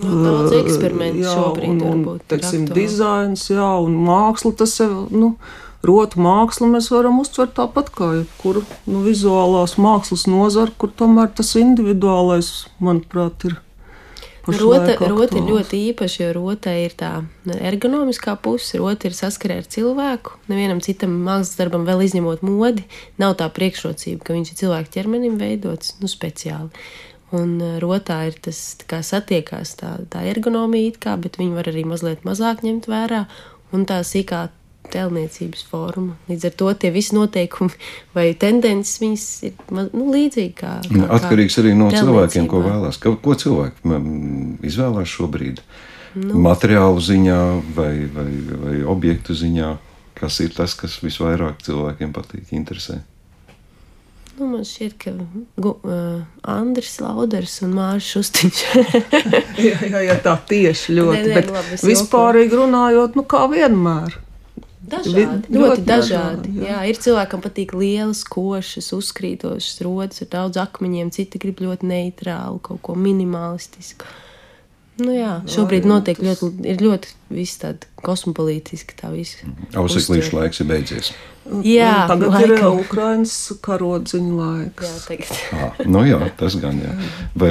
Nu, 0.00 0.20
Daudz 0.22 0.54
eksperimentu 0.60 1.24
jā, 1.24 1.32
šobrīd 1.34 1.72
un, 1.74 1.80
un, 1.82 2.04
varbūt 2.06 2.28
teiksim, 2.30 2.62
aktuāli. 2.68 2.84
dizains, 2.86 3.48
jā, 3.50 3.66
un 3.82 3.98
māksla. 4.06 4.54
Tas 4.62 4.76
ir, 4.84 4.94
nu, 5.10 5.34
rotu 5.86 6.20
mākslu 6.20 6.68
mēs 6.74 6.90
varam 6.92 7.20
uztvert 7.22 7.56
tāpat 7.56 7.90
kā 7.94 8.12
jebkuru 8.20 8.64
nu, 8.86 9.02
vizuālās 9.06 9.76
mākslas 9.80 10.26
nozaru, 10.30 10.74
kur 10.78 10.92
tomēr 10.92 11.32
tas 11.36 11.54
individuālais, 11.60 12.52
manuprāt, 12.82 13.48
ir. 13.48 13.58
Rota, 14.50 14.94
rota 15.04 15.36
ir 15.36 15.44
ļoti 15.46 15.78
īpaša, 15.90 16.22
jo 16.22 16.30
rota 16.34 16.72
ir 16.74 16.94
tā 16.98 17.10
ergonomiskā 17.46 18.34
puse. 18.40 18.80
Rota 18.80 19.06
ir 19.06 19.14
saskarē 19.14 19.60
ar 19.60 19.68
cilvēku. 19.70 20.38
Nevienam 20.50 20.80
citam 20.82 21.12
mākslas 21.26 21.60
darbam, 21.60 21.84
vēl 21.86 22.02
izņemot 22.06 22.42
modi, 22.42 22.86
nav 23.20 23.36
tā 23.38 23.46
priekšrocība, 23.52 24.24
ka 24.24 24.34
viņš 24.34 24.50
ir 24.50 24.60
cilvēka 24.62 24.94
ķermenim 24.96 25.36
veidots 25.38 25.94
nu, 26.00 26.10
speciāli. 26.10 26.72
Un 27.36 27.60
eh, 27.62 27.76
rotā 27.82 28.24
ir 28.26 28.40
tas 28.42 28.58
kā 28.90 29.04
satiekās 29.06 29.76
tā, 29.78 29.92
tā 30.10 30.24
ergonomija, 30.32 30.96
kā, 31.04 31.14
bet 31.20 31.38
viņi 31.38 31.54
var 31.54 31.70
arī 31.70 31.84
mazliet 31.86 32.24
mazāk 32.26 32.64
ņemt 32.66 32.90
vērā. 32.90 33.26
Un 33.76 33.84
tā 33.86 34.00
sīkā 34.02 34.48
tēlniecības 34.94 35.62
forma. 35.70 36.16
Līdz 36.30 36.48
ar 36.50 36.56
to 36.62 36.72
tie 36.82 36.90
visi 36.94 37.16
noteikumi 37.16 37.76
vai 38.16 38.30
tendences 38.38 39.00
viņas 39.02 39.28
ir 39.48 39.62
nu, 39.76 40.08
līdzīgi 40.14 40.56
kā. 40.58 40.74
kā 40.86 40.96
Nu, 40.96 41.06
Atkarīgs 41.18 41.60
arī 41.62 41.76
no 41.78 41.90
cilvēkiem, 41.94 42.48
ko 42.50 42.64
vēlās. 42.66 43.00
Ko, 43.02 43.14
ko 43.20 43.36
cilvēki 43.38 44.00
izvēlās 44.70 45.14
šobrīd? 45.18 45.62
Nu. 46.18 46.40
Materiālu 46.42 46.98
ziņā 47.06 47.38
vai, 47.76 47.92
vai, 48.10 48.30
vai 48.64 48.80
objektu 48.90 49.36
ziņā, 49.38 49.76
kas 50.18 50.40
ir 50.42 50.50
tas, 50.56 50.74
kas 50.78 50.98
visvairāk 51.04 51.62
cilvēkiem 51.62 52.10
patīk, 52.16 52.50
interesē. 52.56 52.98
Nu, 54.40 54.46
man 54.48 54.62
šķiet, 54.64 54.94
ka 54.96 55.10
uh, 55.12 56.22
Andris 56.48 56.94
Lauders 57.02 57.58
un 57.66 57.74
Mārcis 57.76 58.14
Šustiņš. 58.14 58.60
Jā, 59.66 59.76
jā, 59.84 60.00
jā, 60.06 60.14
tā 60.24 60.32
tieši 60.48 60.94
ļoti. 60.96 61.18
Nē, 61.18 61.26
nē, 61.26 61.34
bet 61.36 61.50
labi, 61.52 61.78
vispārīgi 61.90 62.56
runājot, 62.56 63.18
nu 63.18 63.24
kā 63.28 63.42
vienmēr. 63.52 64.16
Dažādi, 64.90 65.20
ļoti, 65.20 65.52
ļoti 65.54 65.84
dažādi. 65.86 65.90
dažādi, 65.90 66.54
jā. 66.56 66.64
jā. 66.64 66.72
jā, 66.72 66.80
ir 66.90 67.00
cilvēkam 67.04 67.44
patīk 67.44 67.74
lielas, 67.76 68.24
košas, 68.26 68.90
uzkrītošas 68.96 69.80
rodas 69.86 70.24
ar 70.24 70.32
daudz 70.34 70.60
akmeņiem, 70.64 71.12
citi 71.14 71.40
grib 71.42 71.62
ļoti 71.64 71.86
neitrālu, 71.90 72.58
kaut 72.64 72.82
ko 72.88 72.96
minimalistisku. 72.98 74.08
Nu 75.00 75.14
jā, 75.16 75.38
šobrīd 75.48 75.86
notiek 75.88 76.18
ļoti, 76.20 76.48
ir 76.68 76.82
ļoti 76.84 77.12
viss 77.32 77.56
tāda 77.62 77.88
kosmopolītiska 78.04 78.98
tā 78.98 79.08
visa. 79.14 79.48
Auseklīšu 79.72 80.26
uztvere. 80.26 80.42
laiks 80.42 80.60
ir 80.60 80.68
beidzies. 80.68 81.12
Jā, 81.64 82.04
Un 82.04 82.10
tagad 82.10 82.34
ir 82.44 82.52
laikam. 82.52 82.80
Ukraiņas 82.84 83.36
karodziņa 83.64 84.34
laiks. 84.36 84.84
Jā, 84.84 84.98
tagad. 85.06 85.30
Ah, 85.60 85.80
nu 85.88 86.02
jā, 86.04 86.18
tas 86.38 86.56
gan 86.60 86.82
jā. 86.84 86.92
Vai, 87.40 87.50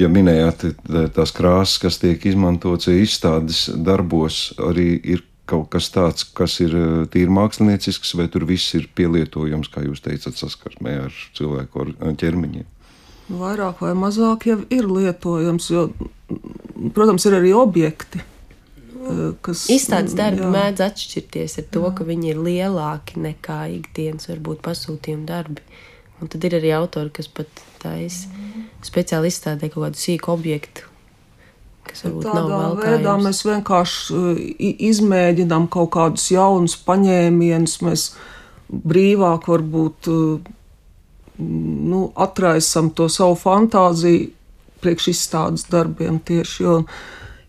ja 0.00 0.08
minējāt 0.10 0.64
tā- 0.88 1.04
tās 1.18 1.34
krāsas, 1.36 1.76
kas 1.84 2.00
tiek 2.00 2.24
izmantotas 2.32 2.88
izstādes 2.94 3.66
darbos, 3.76 4.54
arī 4.56 4.94
ir 5.04 5.26
kaut 5.50 5.68
kas 5.72 5.90
tāds, 5.92 6.26
kas 6.36 6.58
ir 6.64 6.74
eh, 6.76 6.90
tīri 7.12 7.32
māksliniecisks, 7.34 8.14
vai 8.18 8.28
tur 8.32 8.46
viss 8.48 8.74
ir 8.78 8.88
pielietojams, 8.96 9.70
kā 9.72 9.84
jūs 9.86 10.02
teicat, 10.04 10.38
saskarsmē 10.38 10.96
ar 11.06 11.16
cilvēku 11.38 11.86
ar 11.86 12.18
ķermeņiem? 12.20 12.68
Vairāk 13.30 13.84
vai 13.84 13.92
mazāk 13.94 14.48
jau 14.48 14.58
ir 14.74 14.88
lietojams, 14.90 15.68
jo, 15.70 15.86
protams, 16.96 17.26
ir 17.28 17.38
arī 17.38 17.54
objekti, 17.54 18.22
eh, 18.22 19.22
kas. 19.46 19.68
Izstādes 19.70 20.16
darbi 20.18 20.46
jā. 20.46 20.50
mēdz 20.54 20.84
atšķirties 20.88 21.58
ar 21.62 21.70
to, 21.76 21.86
ka 21.94 22.06
viņi 22.08 22.34
ir 22.34 22.44
lielāki 22.50 23.22
nekā 23.22 23.62
ikdienas, 23.78 24.30
varbūt 24.32 24.64
pasūtījuma 24.66 25.28
darbi. 25.30 25.66
Un 26.20 26.28
tad 26.28 26.44
ir 26.44 26.58
arī 26.58 26.74
autori, 26.76 27.08
kas 27.16 27.30
pat 27.32 27.48
taisa 27.80 28.28
speciāli 28.84 29.30
izstādē 29.32 29.70
kaut 29.72 29.86
kādu 29.86 30.00
sīku 30.02 30.34
objektu, 30.34 30.89
kas 31.90 32.04
varbūt 32.06 32.28
nav 32.28 32.36
Tādā 32.38 32.58
vēl 32.60 32.76
veidā 32.84 33.14
mēs 33.24 33.42
vienkārši 33.46 34.20
i- 34.68 34.76
izmēģinām 34.90 35.68
kaut 35.72 35.90
kādus 35.96 36.28
jaunus 36.32 36.76
paņēmienus, 36.86 37.78
mēs 37.86 38.06
brīvāk 38.70 39.48
varbūt 39.50 40.10
uh, 40.12 40.52
nu, 41.40 42.12
atraisam 42.14 42.90
to 42.94 43.08
savu 43.08 43.34
fantāziju 43.40 44.30
priekš 44.80 45.10
izstādes 45.12 45.66
darbiem 45.68 46.20
tieši, 46.24 46.62
jo 46.64 46.76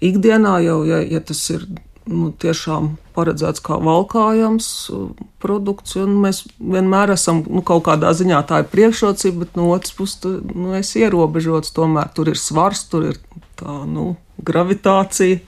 ikdienā 0.03 0.57
jau, 0.65 0.81
ja, 0.87 0.99
ja 1.03 1.21
tas 1.23 1.39
ir 1.53 1.63
nu, 2.11 2.31
tiešām 2.41 2.95
paredzēts 3.15 3.61
kā 3.63 3.77
valkājams 3.83 4.67
uh, 4.91 5.05
produkts, 5.43 5.95
un 6.01 6.17
mēs 6.23 6.41
vienmēr 6.59 7.13
esam 7.15 7.43
nu, 7.47 7.61
kaut 7.67 7.85
kādā 7.87 8.11
ziņā 8.17 8.41
tā 8.49 8.63
ir 8.63 8.71
priekšrocība, 8.73 9.45
bet 9.45 9.59
no 9.59 9.69
otras 9.75 9.93
puses 9.95 10.41
nu, 10.55 10.73
esi 10.79 11.03
ierobežots, 11.05 11.71
tomēr 11.77 12.11
tur 12.15 12.31
ir 12.33 12.39
svars, 12.41 12.83
tur 12.91 13.11
ir 13.13 13.21
tā, 13.59 13.77
nu, 13.87 14.15
gravitācija, 14.45 15.39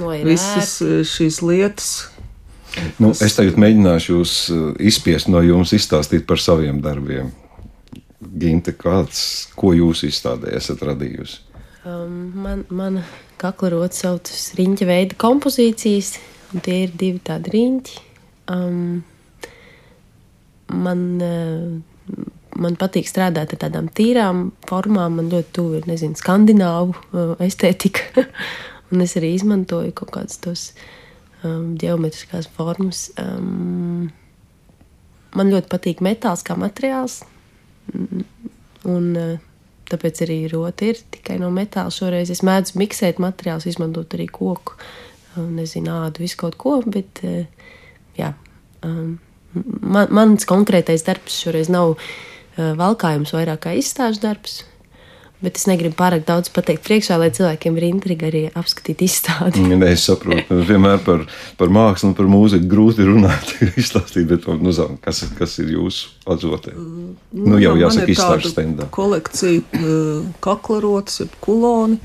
No, 0.00 0.12
ir 0.16 0.24
visas 0.24 0.78
uh, 0.80 1.00
šīs 1.04 1.42
lietas. 1.44 1.90
Nu, 2.96 3.10
es 3.12 3.36
tagad 3.36 3.58
mēģināšu 3.60 4.14
jūs 4.14 4.34
eh, 4.48 4.60
izspiest 4.88 5.28
no 5.28 5.42
jums, 5.44 5.74
izstāstīt 5.76 6.24
par 6.24 6.40
saviem 6.40 6.78
darbiem. 6.80 7.28
Ginte, 8.22 8.72
kāds, 8.78 9.50
ko 9.58 9.74
jūs 9.76 10.06
izstādē 10.08 10.54
esat 10.56 10.80
radījusi? 10.88 11.42
Um, 11.84 12.30
man, 12.38 12.62
mana 12.72 13.02
kakla 13.42 13.74
rota 13.74 13.98
saucas 13.98 14.52
riņķa 14.56 14.88
veida 14.88 15.18
kompozīcijas, 15.20 16.14
un 16.54 16.64
tie 16.64 16.84
ir 16.86 16.96
divi 16.96 17.20
tādi 17.26 17.52
riņķi. 17.52 17.98
Um, 18.54 19.02
man, 20.72 21.04
uh, 21.20 21.91
man 22.60 22.76
patīk 22.80 23.08
strādāt 23.08 23.54
ar 23.54 23.60
tādām 23.64 23.88
tīrām 23.92 24.50
formām. 24.68 25.18
Man 25.18 25.30
ļoti 25.32 25.54
tuvu 25.56 25.78
ir 25.80 25.88
nezinu, 25.90 26.18
skandināvu 26.18 26.96
uh, 26.96 27.34
estētika. 27.44 28.26
un 28.92 29.04
es 29.04 29.16
arī 29.20 29.32
izmantoju 29.36 29.94
kaut 29.96 30.12
kādus 30.14 30.40
tos 30.42 30.64
um, 31.42 31.72
geometriskās 31.80 32.50
formas. 32.56 33.06
Um, 33.20 34.10
man 35.38 35.52
ļoti 35.52 35.72
patīk 35.72 36.02
metāls 36.04 36.44
kā 36.46 36.58
materiāls. 36.60 37.22
Un, 37.92 39.08
uh, 39.16 39.34
tāpēc 39.92 40.22
arī 40.26 40.38
rota 40.52 40.90
ir 40.92 41.00
tikai 41.14 41.38
no 41.40 41.50
metāla. 41.54 41.92
Šoreiz 41.94 42.32
es 42.32 42.44
mēdzu 42.46 42.78
miksēt 42.80 43.22
materiālus, 43.22 43.68
izmantot 43.70 44.16
arī 44.16 44.28
koku, 44.32 44.76
um, 45.36 45.52
nezinu, 45.56 45.94
ādu, 46.06 46.24
visu 46.26 46.40
kaut 46.44 46.58
ko. 46.60 46.78
Bet, 46.84 47.24
uh, 47.24 47.72
jā, 48.18 48.34
um, 48.86 49.16
man, 49.54 50.12
mans 50.12 50.48
konkrētais 50.48 51.04
darbs 51.08 51.40
šoreiz 51.44 51.72
nav 51.72 51.96
uh, 51.96 52.12
valkājums, 52.56 53.32
vairāk 53.36 53.64
kā 53.66 53.78
izstāžu 53.78 54.22
darbs. 54.24 54.62
Bet 55.42 55.56
es 55.58 55.64
negribu 55.66 55.96
pārāk 55.98 56.22
daudz 56.22 56.52
pateikt 56.54 56.84
priekšā, 56.86 57.16
lai 57.18 57.32
cilvēkiem 57.34 57.74
ir 57.80 57.86
intriga 57.88 58.28
arī 58.28 58.42
apskatīt 58.54 59.00
izstādi. 59.02 59.64
Nē, 59.72 59.88
es 59.90 60.04
saprotu, 60.06 60.60
vienmēr 60.70 61.00
par, 61.02 61.24
par 61.58 61.72
mākslu 61.74 62.12
un 62.12 62.14
par 62.14 62.30
mūziku 62.30 62.68
grūti 62.70 63.08
runāt, 63.08 63.50
izstāstīt, 63.82 64.28
bet 64.30 64.46
nu, 64.62 64.70
zin, 64.76 65.00
kas, 65.02 65.24
ir- 65.26 65.34
kas 65.40 65.58
ir 65.58 65.74
jūsu 65.74 66.12
atzotē? 66.30 66.76
Nu, 66.78 67.58
jau 67.58 67.74
man 67.74 67.82
jāsaka, 67.82 68.06
izstāžu 68.14 68.52
stendā. 68.54 68.86
Kolekcija 68.94 69.82
kaklarotas, 70.46 71.24
jeb 71.24 71.34
kuloni. 71.42 71.98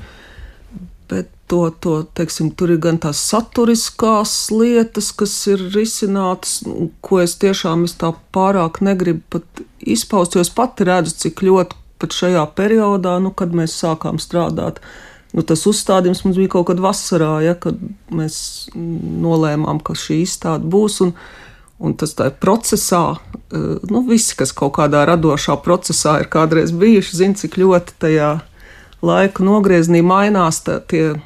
Bet 1.08 1.30
to, 1.48 1.62
to, 1.80 2.02
teiksim, 2.18 2.50
tur 2.58 2.74
ir 2.74 2.82
gan 2.84 2.98
tās 3.00 3.22
saturiskās 3.30 4.34
lietas, 4.52 5.08
kas 5.16 5.32
ir 5.48 5.62
risinātas, 5.72 6.58
nu, 6.66 6.90
ko 7.00 7.22
es 7.22 7.38
tiešām 7.40 7.86
es 7.88 7.94
tā 8.02 8.10
pārāk 8.34 8.82
negribu 8.84 9.22
pat 9.32 9.62
izpaust, 9.94 10.36
jo 10.36 10.44
es 10.44 10.50
pati 10.54 10.86
redzu, 10.88 11.14
cik 11.24 11.42
ļoti 11.46 11.78
pat 11.98 12.14
šajā 12.14 12.44
periodā, 12.58 13.16
nu, 13.22 13.32
kad 13.34 13.54
mēs 13.56 13.74
sākām 13.80 14.20
strādāt. 14.22 14.80
Nu, 15.34 15.44
tas 15.44 15.66
uzstādījums 15.68 16.22
mums 16.24 16.38
bija 16.40 16.54
kaut 16.54 16.70
kad 16.70 16.80
vasarā, 16.80 17.34
ja, 17.44 17.54
kad 17.58 17.80
mēs 18.14 18.38
nolēmām, 18.74 19.82
ka 19.84 19.96
šī 19.98 20.22
izstāde 20.24 20.68
būs. 20.70 21.00
Un, 21.04 21.12
un 21.84 21.96
tas 21.98 22.14
tā 22.16 22.30
ir 22.30 22.38
procesā, 22.40 23.02
eh, 23.18 23.66
nu, 23.90 24.04
visi, 24.08 24.36
kas 24.38 24.54
kaut 24.56 24.76
kādā 24.78 25.04
radošā 25.08 25.58
procesā 25.64 26.18
ir 26.22 26.30
kādreiz 26.32 26.72
bijuši, 26.72 27.18
zina, 27.22 27.38
cik 27.42 27.58
ļoti 27.60 27.98
tajā 28.06 28.30
laika 29.04 29.44
nogriezienī 29.46 30.02
mainās 30.02 30.62
tā, 30.66 30.80
tie 30.80 31.18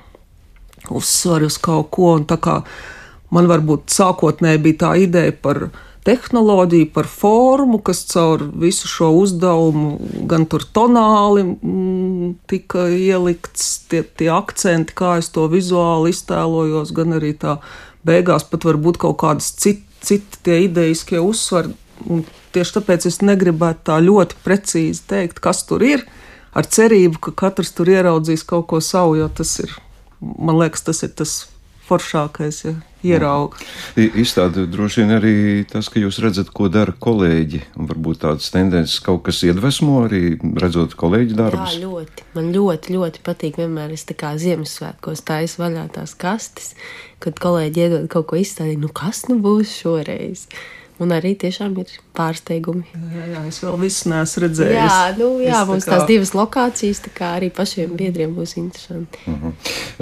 uzsvari 0.90 1.47
uz 1.49 1.59
kaut 1.62 1.92
ko. 1.95 2.19
Man 3.33 3.49
varbūt 3.49 3.88
sākotnēji 3.88 4.61
bija 4.61 4.81
tā 4.83 4.90
ideja 5.00 5.33
par 5.33 5.71
tehnoloģiju, 6.06 6.88
par 6.94 7.06
formu, 7.06 7.78
kas 7.85 8.02
caur 8.11 8.42
visu 8.62 8.90
šo 8.90 9.12
uzdevumu, 9.21 9.94
gan 10.30 10.49
tur 10.50 10.64
tonāli 10.75 11.44
mm, 11.47 12.35
tika 12.50 12.88
ielikts, 12.90 13.87
tie, 13.90 14.02
tie 14.02 14.32
akcenti, 14.35 14.97
kā 14.99 15.16
es 15.23 15.30
to 15.35 15.47
vizuāli 15.52 16.11
iztēlojos, 16.14 16.90
gan 16.97 17.18
arī 17.21 17.37
tā 17.38 17.61
beigās 18.06 18.49
pat 18.50 18.66
varbūt 18.66 18.99
kaut 19.02 19.21
kādas 19.23 19.54
citas 19.54 19.90
citi 20.02 20.38
tie 20.42 20.64
ideiskie 20.66 21.21
uzsvari. 21.23 21.73
Un 22.11 22.25
tieši 22.54 22.76
tāpēc 22.78 23.06
es 23.09 23.21
negribētu 23.23 23.87
tā 23.88 23.99
ļoti 24.02 24.38
precīzi 24.44 25.04
teikt, 25.09 25.38
kas 25.44 25.62
tur 25.68 25.85
ir, 25.87 26.04
ar 26.59 26.66
cerību, 26.66 27.21
ka 27.23 27.35
katrs 27.44 27.73
tur 27.76 27.90
ieraudzīs 27.92 28.42
kaut 28.49 28.66
ko 28.73 28.82
savu, 28.82 29.16
jo 29.21 29.28
tas 29.30 29.54
ir 29.62 29.71
man 30.21 30.59
liekas, 30.59 30.85
tas 30.87 31.02
ir 31.06 31.14
tas 31.18 31.37
foršākais, 31.88 32.64
ja 32.66 32.75
ierauga. 33.06 33.61
Izstāde 33.97 34.66
droši 34.71 35.02
vien 35.02 35.14
arī 35.16 35.35
tas, 35.68 35.88
ka 35.92 36.00
jūs 36.02 36.21
redzat, 36.23 36.52
ko 36.54 36.68
dara 36.73 36.94
kolēģi, 36.94 37.62
un 37.78 37.88
varbūt 37.90 38.23
tādas 38.25 38.50
tendences 38.54 38.99
kaut 39.04 39.25
kas 39.28 39.42
iedvesmo 39.47 40.02
arī 40.06 40.37
redzot 40.62 40.97
kolēģi 40.99 41.38
darbus. 41.38 41.76
Jā, 41.76 41.87
ļoti. 41.87 42.28
Man 42.37 42.52
ļoti, 42.54 42.97
ļoti 42.97 43.25
patīk 43.26 43.59
vienmēr, 43.62 43.94
es 43.97 44.06
tā 44.09 44.16
kā 44.18 44.35
Ziemassvētkos 44.40 45.25
taisu 45.28 45.64
vaļā 45.64 45.88
tās 45.97 46.14
kastes, 46.18 46.73
kad 47.23 47.38
kolēģi 47.42 47.87
iedod 47.87 48.06
kaut 48.12 48.30
ko 48.32 48.40
izstādīt, 48.40 48.80
nu 48.82 48.90
kas 48.92 49.26
nu 49.30 49.38
būs 49.42 49.76
šoreiz? 49.82 50.47
Un 51.00 51.12
arī 51.16 51.32
tiešām 51.40 51.72
ir 51.80 51.90
pārsteigumi. 52.14 52.84
Jā, 52.92 53.25
jā 53.32 53.40
es 53.49 53.58
vēl 53.64 53.78
visu 53.80 54.11
neesmu 54.12 54.42
redzējis. 54.44 54.76
Jā, 54.76 54.99
nu, 55.16 55.28
jā 55.42 55.62
es 55.62 55.70
mums 55.70 55.87
tā 55.87 55.88
kā... 55.88 55.96
tās 55.96 56.04
divas 56.11 56.32
lokācijas, 56.37 57.00
tā 57.06 57.12
kā 57.16 57.30
arī 57.38 57.49
pašiem 57.54 57.94
biedriem 57.96 58.34
būs 58.37 58.54
interesanti. 58.61 59.22
Uh 59.26 59.40
-huh. 59.40 59.54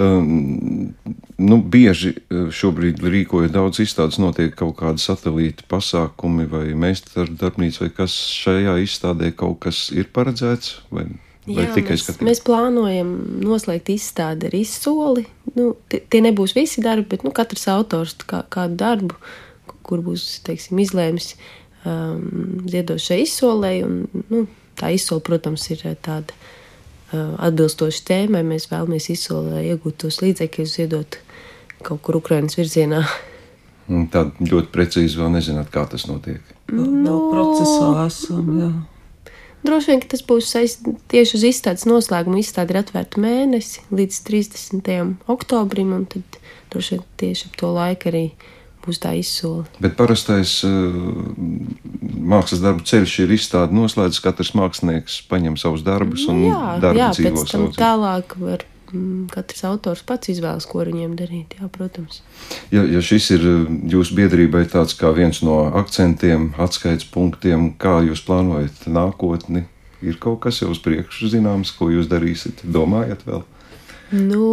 um, 0.03 0.93
nu, 1.37 1.61
bieži 1.63 2.13
uh, 2.13 2.51
šobrīd 2.51 2.99
rīkoja 2.99 3.49
daudz 3.49 3.79
izstādes, 3.79 4.19
notiek 4.19 4.55
kaut 4.55 4.75
kādi 4.83 4.99
satelīta 4.99 5.63
pasākumi 5.69 6.47
vai 6.49 6.65
meistaru 6.73 7.33
darbnīca, 7.39 7.81
vai 7.81 7.89
kas 7.89 8.11
šajā 8.43 8.77
izstādē 8.83 9.31
kaut 9.31 9.59
kas 9.59 9.91
ir 9.91 10.11
paredzēts? 10.13 10.81
Vai? 10.91 11.05
Vai 11.45 11.63
Jā, 11.65 11.73
mēs, 11.73 12.03
skatīt? 12.03 12.21
mēs 12.21 12.39
plānojam 12.45 13.41
noslēgt 13.41 13.89
izstādi 13.89 14.45
ar 14.45 14.55
izsoli. 14.55 15.25
Nu, 15.55 15.75
tie 15.89 16.21
nebūs 16.21 16.53
visi 16.53 16.83
darbi, 16.85 17.07
bet 17.15 17.23
nu, 17.23 17.31
katrs 17.31 17.65
autors 17.67 18.13
kā, 18.29 18.43
kādu 18.49 18.77
darbu 18.77 19.15
kur 19.91 20.03
būs 20.05 20.39
teiksim, 20.47 20.79
izlēmis 20.79 21.33
um, 21.83 22.63
ziedošai 22.71 23.21
izsolē. 23.25 23.73
Un, 23.87 24.25
nu, 24.31 24.45
tā 24.79 24.93
izsola, 24.95 25.23
protams, 25.25 25.67
ir 25.73 25.83
uh, 25.89 25.97
tāda 25.99 26.35
uh, 26.35 27.35
atbilstoša 27.49 28.05
tēmai. 28.07 28.45
Mēs 28.47 28.69
vēlamies 28.71 29.11
izsolē 29.13 29.65
iegūt 29.73 29.99
tos 30.05 30.21
līdzekļus, 30.23 30.77
ziedot 30.79 31.19
kaut 31.85 32.03
kur 32.05 32.21
Ukraiņas 32.21 32.59
virzienā. 32.59 33.03
Tāda 34.13 34.47
ļoti 34.47 34.71
precīzi 34.71 35.19
vēl 35.19 35.33
nezināt, 35.33 35.71
kā 35.73 35.83
tas 35.89 36.07
notiek. 36.07 36.39
Nu, 36.71 36.85
no, 37.03 37.17
procesā 37.33 38.05
esam. 38.05 38.51
Jā. 38.61 38.71
Droši 39.61 39.91
vien, 39.91 39.99
tas 40.09 40.23
būs 40.25 40.47
saistīts 40.55 41.03
tieši 41.11 41.35
uz 41.37 41.43
izstādes 41.51 41.83
noslēgumu. 41.89 42.39
Izstāde 42.41 42.73
ir 42.73 42.79
atvērta 42.79 43.21
mēnesi 43.21 43.83
līdz 43.93 44.21
30. 44.29 45.11
oktobrim, 45.29 45.91
un 45.97 46.07
tad 46.09 46.39
droši 46.73 46.95
vien 46.95 47.03
tieši 47.21 47.49
ap 47.49 47.59
to 47.59 47.73
laiku 47.75 48.09
arī 48.09 48.23
uh, 48.31 48.47
būs 48.85 48.99
tā 49.01 49.13
izsole. 49.19 49.65
Bet 49.83 49.95
parastais 49.99 50.59
uh, 50.67 50.73
mākslas 52.01 52.63
darbu 52.63 52.85
ceļš 52.87 53.15
ir 53.25 53.35
izstāde 53.37 53.75
noslēdzis. 53.77 54.23
Katrs 54.25 54.53
mākslinieks 54.57 55.21
paņem 55.31 55.57
savus 55.61 55.85
darbus 55.85 56.27
un 56.31 56.45
jā, 56.47 56.59
darbu 56.83 57.01
jā, 57.01 57.09
dzīvo 57.17 57.45
savu 57.45 57.69
dzīvi. 57.69 57.79
Tālāk 57.79 58.35
var 58.41 58.65
mm, 58.91 59.27
katrs 59.33 59.65
autors 59.69 60.03
pats 60.07 60.31
izvēlas, 60.33 60.67
ko 60.69 60.85
viņiem 60.87 61.15
darīt. 61.19 61.55
Jā, 61.59 61.69
protams. 61.73 62.21
Ja, 62.73 62.85
ja 62.85 63.03
šis 63.05 63.31
ir 63.37 63.47
uh, 63.47 63.69
jūsu 63.93 64.17
biedrībai 64.19 64.65
tāds 64.71 64.97
kā 64.99 65.13
viens 65.17 65.43
no 65.45 65.63
akcentiem, 65.81 66.51
atskaites 66.61 67.07
punktiem, 67.13 67.71
kā 67.81 67.99
jūs 68.07 68.25
plānojat 68.27 68.85
nākotni, 68.89 69.65
ir 70.01 70.21
kaut 70.21 70.41
kas 70.47 70.61
jau 70.63 70.71
uz 70.73 70.81
priekšu 70.83 71.31
zināms, 71.35 71.73
ko 71.77 71.91
jūs 71.93 72.09
darīsiet, 72.11 72.65
domājat 72.65 73.25
vēl? 73.27 73.45
Nu, 74.11 74.45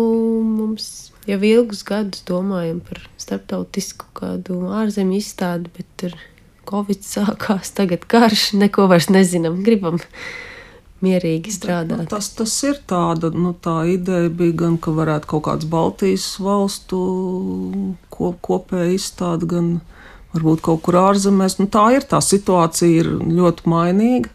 mums 0.47 1.11
jau 1.27 1.39
ilgus 1.43 1.83
gadus 1.87 2.23
domājam 2.29 2.79
par 2.87 3.01
starptautisku 3.19 4.07
kādu 4.17 4.61
ārzemju 4.79 5.19
izstādi, 5.19 5.73
bet 5.75 5.89
tur 5.99 6.15
Covid 6.69 7.03
sākās, 7.03 7.73
tagad 7.75 8.07
karš, 8.11 8.53
neko 8.61 8.87
vairs 8.91 9.09
nezinām, 9.11 9.63
gribam 9.67 9.99
mierīgi 11.03 11.53
strādāt. 11.55 12.05
Bet, 12.05 12.07
nu, 12.07 12.13
tas, 12.13 12.31
tas 12.39 12.55
ir 12.69 12.79
tāda, 12.91 13.33
nu, 13.35 13.53
tā 13.55 13.81
ideja 13.91 14.31
bija 14.31 14.57
gan, 14.65 14.79
ka 14.83 14.95
varētu 14.95 15.31
kaut 15.35 15.47
kāds 15.49 15.69
Baltijas 15.71 16.31
valstu 16.43 17.03
kop, 18.15 18.41
kopēja 18.45 18.95
izstāde, 18.95 19.49
gan 19.51 19.71
varbūt 20.35 20.63
kaut 20.67 20.85
kur 20.87 21.01
ārzemēs. 21.03 21.59
Nu, 21.59 21.67
tā 21.73 21.89
ir 21.97 22.07
tā 22.07 22.23
situācija, 22.25 23.05
ir 23.05 23.11
ļoti 23.27 23.71
mainīga, 23.71 24.31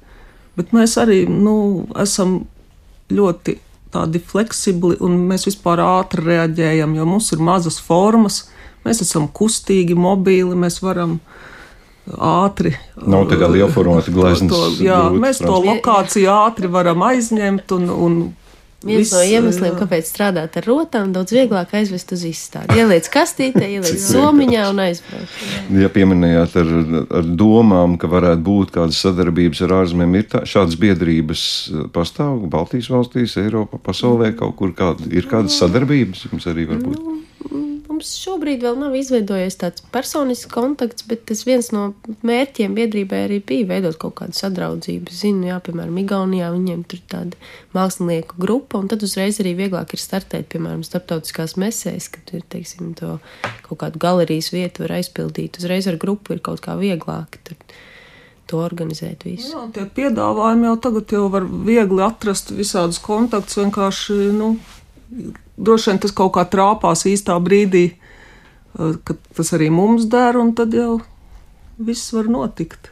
bet 0.59 0.73
mēs 0.75 0.97
arī, 0.99 1.23
nu, 1.29 1.85
esam 2.01 2.41
ļoti 3.13 3.59
tādi 3.93 4.21
fleksibli 4.21 4.97
un 5.03 5.19
mēs 5.29 5.47
vispār 5.49 5.81
ātri 5.83 6.25
reaģējam, 6.25 6.97
jo 6.97 7.07
mums 7.07 7.31
ir 7.35 7.43
mazas 7.43 7.79
formas, 7.81 8.43
mēs 8.85 9.03
esam 9.05 9.29
kustīgi, 9.29 9.95
mobili, 9.95 10.57
mēs 10.59 10.81
varam 10.83 11.19
ātri. 12.17 12.73
Nav 12.99 13.27
tā 13.31 13.39
kā 13.39 13.47
liela 13.51 13.69
formāta 13.71 14.11
glezniecības. 14.13 14.81
Jā, 14.83 15.03
mēs 15.15 15.39
to 15.43 15.55
lokāciju 15.63 16.31
ātri 16.33 16.71
varam 16.71 17.05
aizņemt 17.07 17.75
un, 17.77 17.91
un 17.93 18.17
Viens 18.83 19.07
Viss, 19.07 19.13
no 19.15 19.21
iemesliem, 19.23 19.75
kāpēc 19.79 20.09
strādāt 20.09 20.57
ar 20.59 20.67
rotām, 20.67 21.13
daudz 21.15 21.31
vieglāk 21.35 21.71
aizvest 21.79 22.11
uz 22.15 22.25
izstādi. 22.27 22.75
Ieliec 22.79 23.07
kastītē, 23.13 23.63
ieliec 23.77 24.01
somiņā 24.03 24.65
un 24.73 24.81
aizbrauc. 24.83 25.37
Ja 25.79 25.91
pieminējāt 25.93 26.57
ar, 26.59 26.71
ar 27.19 27.29
domām, 27.43 27.95
ka 28.01 28.11
varētu 28.11 28.43
būt 28.43 28.75
kādas 28.75 28.99
sadarbības 29.05 29.63
ar 29.67 29.77
ārzemēm, 29.79 30.17
ir 30.19 30.27
tā, 30.35 30.43
šādas 30.49 30.75
biedrības 30.79 31.45
pastāv 31.95 32.43
Baltijas 32.51 32.91
valstīs, 32.91 33.37
Eiropā, 33.39 33.79
pasaulē 33.83 34.33
kaut 34.37 34.57
kur 34.59 34.75
kāda, 34.75 35.07
ir 35.15 35.31
kādas 35.31 35.55
sadarbības 35.63 36.27
jums 36.27 36.49
arī 36.51 36.67
varbūt? 36.73 36.99
Nu, 36.99 37.19
Mums 37.93 38.09
šobrīd 38.17 38.63
vēl 38.65 38.79
nav 38.81 38.95
izveidojies 38.97 39.59
tāds 39.61 39.83
personisks 39.93 40.49
kontakts, 40.49 41.03
bet 41.05 41.27
tas 41.29 41.43
viens 41.45 41.67
no 41.75 41.83
mērķiem 42.25 42.73
biedrībai 42.73 43.19
arī 43.27 43.37
bija 43.45 43.67
veidot 43.69 43.99
kaut 44.01 44.15
kādu 44.17 44.33
sadraudzību. 44.33 45.13
Zinu, 45.13 45.45
jā, 45.51 45.59
piemēram, 45.61 45.99
Igaunijā 46.01 46.47
viņiem 46.55 46.81
tur 46.89 46.97
ir 46.97 47.05
tāda 47.13 47.51
mākslinieku 47.77 48.41
grupa, 48.41 48.81
un 48.81 48.89
tad 48.89 49.05
uzreiz 49.05 49.37
arī 49.43 49.53
vieglāk 49.61 49.93
ir 49.93 50.01
startēt, 50.01 50.49
piemēram, 50.55 50.81
starptautiskās 50.87 51.53
mesēs, 51.61 52.09
kad 52.15 52.33
ir, 52.33 52.41
teiksim, 52.49 52.95
to 52.97 53.19
kaut 53.67 53.83
kādu 53.85 54.01
galerijas 54.01 54.49
vietu 54.55 54.87
var 54.87 54.97
aizpildīt. 54.97 55.61
Uzreiz 55.61 55.85
ar 55.91 56.01
grupu 56.01 56.33
ir 56.33 56.41
kaut 56.41 56.65
kā 56.65 56.73
vieglāk. 56.81 57.37
Tur, 57.45 57.61
to 58.49 58.57
organizēt 58.65 59.27
visu. 59.27 59.53
Jā, 59.53 59.67
tie 59.75 59.85
piedāvājumi 60.01 60.71
jau 60.71 60.77
tagad 60.89 61.13
jau 61.13 61.27
var 61.31 61.45
viegli 61.45 62.01
atrast 62.03 62.55
visādus 62.57 62.97
kontaktus. 63.05 63.61
Vienkārši 63.61 64.17
nu, 64.33 64.55
droši 65.57 65.91
vien 65.91 66.01
tas 66.03 66.15
kaut 66.15 66.33
kā 66.37 66.45
trāpās 66.49 67.05
īstā 67.09 67.37
brīdī, 67.43 67.85
eh, 67.93 68.95
kad 69.03 69.19
tas 69.35 69.53
arī 69.55 69.69
mums 69.71 70.09
der, 70.09 70.37
un 70.37 70.53
tad 70.55 70.73
jau 70.73 71.01
viss 71.77 72.13
var 72.13 72.29
notikt. 72.31 72.89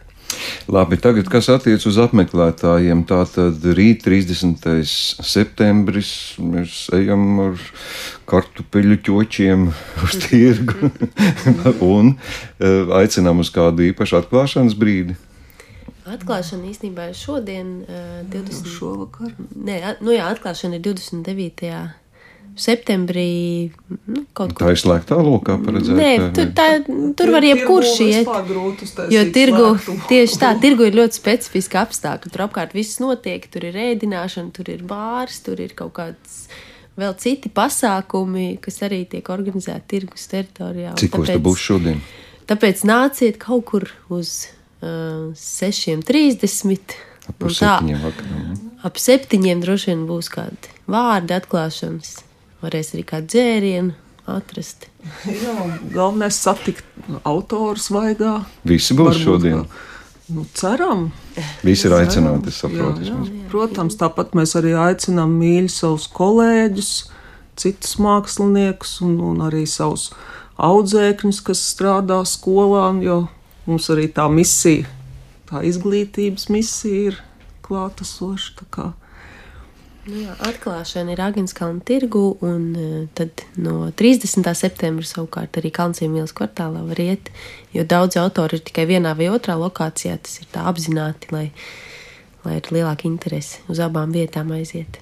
Labi, 0.71 0.95
tagad, 0.95 1.27
kas 1.27 1.49
attiecas 1.51 1.85
uz 1.89 1.97
apmeklētājiem, 1.99 3.01
tā 3.09 3.19
tad 3.27 3.65
rīt, 3.75 4.05
30. 4.05 4.63
septembris, 5.27 6.11
mēs 6.39 6.85
ejam 6.95 7.25
ar 7.49 7.65
kartupeļu 8.31 9.01
ķočiem 9.03 9.67
uz 10.05 10.21
tirgu 10.23 10.91
un 11.95 12.13
eh, 12.15 12.95
aicinām 13.01 13.43
uz 13.43 13.51
kādu 13.51 13.89
īpašu 13.91 14.21
atklāšanas 14.21 14.77
brīdi. 14.79 15.17
Atklāšana 16.11 16.65
īstenībā 16.71 17.11
ir 17.11 17.15
šodien, 17.15 17.67
uh, 17.85 18.21
20. 18.31 18.71
šovakar. 18.73 19.35
Nē, 19.53 19.75
nu 20.01 20.15
jā, 20.15 20.31
atklāšana 20.33 20.79
ir 20.79 20.85
29 20.87 21.69
septembrī. 22.59 23.71
Nu, 24.07 24.23
tā 24.35 24.71
ir 24.73 24.79
slēgtā 24.79 25.17
lokā 25.23 25.57
paredzēta. 25.61 25.97
Nē, 25.97 26.11
tur, 26.35 26.49
tā, 26.57 26.67
tur 27.17 27.31
var 27.33 27.45
jebkurš 27.45 27.93
iet. 28.05 28.31
Jo 29.13 29.23
tirgu, 29.33 29.69
tieši 30.11 30.39
tā, 30.41 30.51
tirgu 30.61 30.87
ir 30.89 30.97
ļoti 30.99 31.19
specifiski 31.19 31.79
apstākļi. 31.81 32.33
Tur 32.33 32.45
apkārt 32.47 32.75
viss 32.77 33.01
notiek, 33.03 33.45
tur 33.51 33.67
ir 33.69 33.79
ēdināšana, 33.91 34.53
tur 34.55 34.71
ir 34.73 34.83
bārs, 34.87 35.41
tur 35.45 35.61
ir 35.63 35.75
kaut 35.77 35.95
kāds 35.99 36.41
vēl 36.99 37.15
citi 37.21 37.51
pasākumi, 37.53 38.57
kas 38.63 38.81
arī 38.87 39.03
tiek 39.09 39.31
organizēti 39.31 39.87
tirgus 39.95 40.27
teritorijā. 40.31 40.95
Cik 40.99 41.15
tāpēc, 41.15 41.39
būs 41.45 41.69
šodien? 41.69 42.01
Tāpēc 42.51 42.83
nāciet 42.87 43.39
kaut 43.41 43.63
kur 43.71 43.87
uz 44.11 44.49
uh, 44.83 45.31
6.30. 45.37 46.99
Ap 47.31 47.47
septiņiem 47.47 48.01
vakarā. 48.01 48.43
Ap 48.87 48.97
septiņiem 48.99 49.61
droši 49.63 49.91
vien 49.93 50.03
būs 50.09 50.27
kādi 50.33 50.73
vārdi 50.91 51.37
atklāšanas. 51.37 52.19
Varēs 52.61 52.93
arī 52.93 53.05
kādu 53.09 53.31
dzērienu 53.33 53.95
atrast. 54.29 54.85
Jā, 55.25 55.55
galvenais 55.93 56.37
satikt 56.37 56.85
autorus 57.25 57.89
vaigā. 57.93 58.41
Visi 58.67 58.93
būs 58.93 59.15
Varbūt, 59.15 59.23
šodien. 59.23 59.63
Nu, 60.31 60.45
ceram. 60.55 61.09
Visi 61.65 61.89
ir 61.89 61.97
aicināti, 61.97 62.51
es 62.53 62.61
saprotu. 62.61 63.03
Jā, 63.03 63.15
jā. 63.17 63.47
Protams, 63.51 63.97
tāpat 63.99 64.35
mēs 64.37 64.53
arī 64.59 64.75
aicinām 64.79 65.33
mīļi 65.41 65.71
savus 65.73 66.05
kolēģus, 66.15 66.91
citus 67.59 67.97
māksliniekus 68.01 68.99
un, 69.03 69.17
un 69.31 69.43
arī 69.49 69.65
savus 69.67 70.11
audzēkņus, 70.61 71.41
kas 71.49 71.65
strādā 71.73 72.21
skolā, 72.29 72.91
jo 73.03 73.25
mums 73.65 73.89
arī 73.91 74.07
tā 74.13 74.29
misija, 74.31 74.87
tā 75.49 75.65
izglītības 75.67 76.47
misija 76.53 77.11
ir 77.11 77.21
klātesoša. 77.65 78.91
Nu 80.01 80.17
jā, 80.17 80.33
atklāšana 80.41 81.13
ir 81.13 81.19
Agenskalna 81.21 81.83
tirgu, 81.85 82.23
un 82.41 82.63
uh, 82.73 82.93
tad 83.13 83.43
no 83.61 83.91
30. 83.93 84.47
septembra 84.57 85.05
savukārt 85.05 85.59
arī 85.61 85.69
Kalnciem 85.75 86.15
ielas 86.17 86.33
kvartālā 86.33 86.81
var 86.87 87.01
iet, 87.03 87.29
jo 87.75 87.85
daudz 87.85 88.17
autori 88.17 88.57
ir 88.57 88.63
tikai 88.65 88.87
vienā 88.89 89.13
vai 89.19 89.29
otrā 89.29 89.59
lokācijā. 89.61 90.17
Tas 90.25 90.41
ir 90.41 90.49
tā 90.55 90.65
apzināti, 90.71 91.29
lai, 91.35 91.45
lai 92.47 92.57
ir 92.57 92.71
lielāka 92.73 93.05
interese 93.05 93.61
uz 93.69 93.83
abām 93.85 94.15
vietām 94.15 94.49
aiziet. 94.57 94.97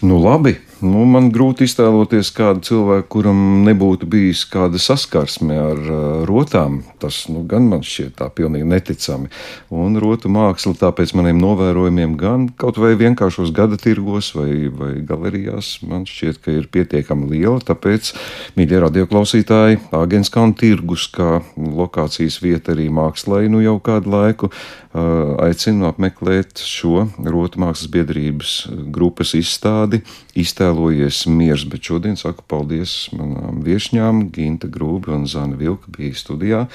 Nu, 0.00 0.18
labi. 0.20 0.56
Nu, 0.84 1.06
man 1.08 1.30
grūti 1.32 1.64
iztēloties 1.64 2.28
kādu 2.36 2.60
cilvēku, 2.66 3.06
kuram 3.14 3.38
nebūtu 3.64 4.04
bijis 4.12 4.42
kāda 4.52 4.76
saskarsme 4.76 5.56
ar 5.56 5.78
uh, 5.80 6.00
rotām. 6.28 6.82
Tas 7.00 7.22
nu, 7.32 7.46
gan 7.48 7.64
man 7.70 7.80
šķiet 7.86 8.18
tā 8.18 8.28
pilnīgi 8.28 8.68
neticami. 8.68 9.30
Un 9.72 9.96
rotu 10.02 10.28
māksla, 10.32 10.74
tāpēc 10.82 11.14
maniem 11.16 11.40
novērojumiem, 11.40 12.18
gan 12.20 12.44
kaut 12.60 12.76
vai 12.82 12.92
vienkāršos 13.00 13.54
gada 13.56 13.78
tirgos 13.80 14.34
vai, 14.36 14.68
vai 14.68 14.90
galerijās, 15.00 15.78
man 15.88 16.04
šķiet, 16.08 16.42
ka 16.44 16.52
ir 16.52 16.68
pietiekami 16.68 17.30
liela. 17.32 17.56
Tāpēc, 17.64 18.12
mīļie 18.60 18.82
radioklausītāji, 18.84 19.80
Agenskalna 19.96 20.60
tirgus 20.60 21.08
kā 21.08 21.38
lokācijas 21.56 22.36
vieta 22.44 22.76
arī 22.76 22.90
mākslai 22.92 23.46
nu 23.48 23.64
jau 23.64 23.78
kādu 23.80 24.12
laiku 24.12 24.52
uh, 24.52 25.40
aicinu 25.48 25.88
apmeklēt 25.88 26.60
šo 26.60 27.06
rotu 27.24 27.64
mākslas 27.64 27.88
biedrības 27.96 28.58
grupas 28.96 29.34
izstādi. 29.38 30.02
Iztēlojies 30.38 31.24
miers, 31.30 31.66
bet 31.68 31.86
šodien 31.86 32.18
saku 32.18 32.44
paldies 32.48 32.96
manām 33.16 33.62
viesņām, 33.66 34.26
Ginta 34.34 34.70
Grūbi 34.72 35.14
un 35.14 35.28
Zana 35.30 35.58
Vilka 35.60 35.92
bija 35.92 36.16
studijā. 36.16 36.66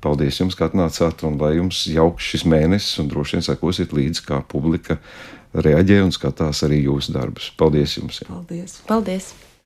Paldies 0.00 0.38
jums, 0.40 0.56
ka 0.56 0.70
atnācāt, 0.70 1.26
un 1.28 1.36
lai 1.40 1.56
jums 1.58 1.82
jauks 1.90 2.30
šis 2.32 2.46
mēnesis, 2.48 2.96
un 3.02 3.10
droši 3.10 3.36
vien 3.36 3.44
sekosiet 3.44 3.92
līdzi, 3.96 4.24
kā 4.30 4.40
publika 4.48 5.00
reaģē 5.52 6.00
un 6.06 6.14
skatās 6.14 6.64
arī 6.64 6.84
jūsu 6.86 7.16
darbus. 7.16 7.50
Paldies 7.60 7.98
jums! 7.98 8.24
Paldies! 8.30 8.80
Paldies! 8.88 9.32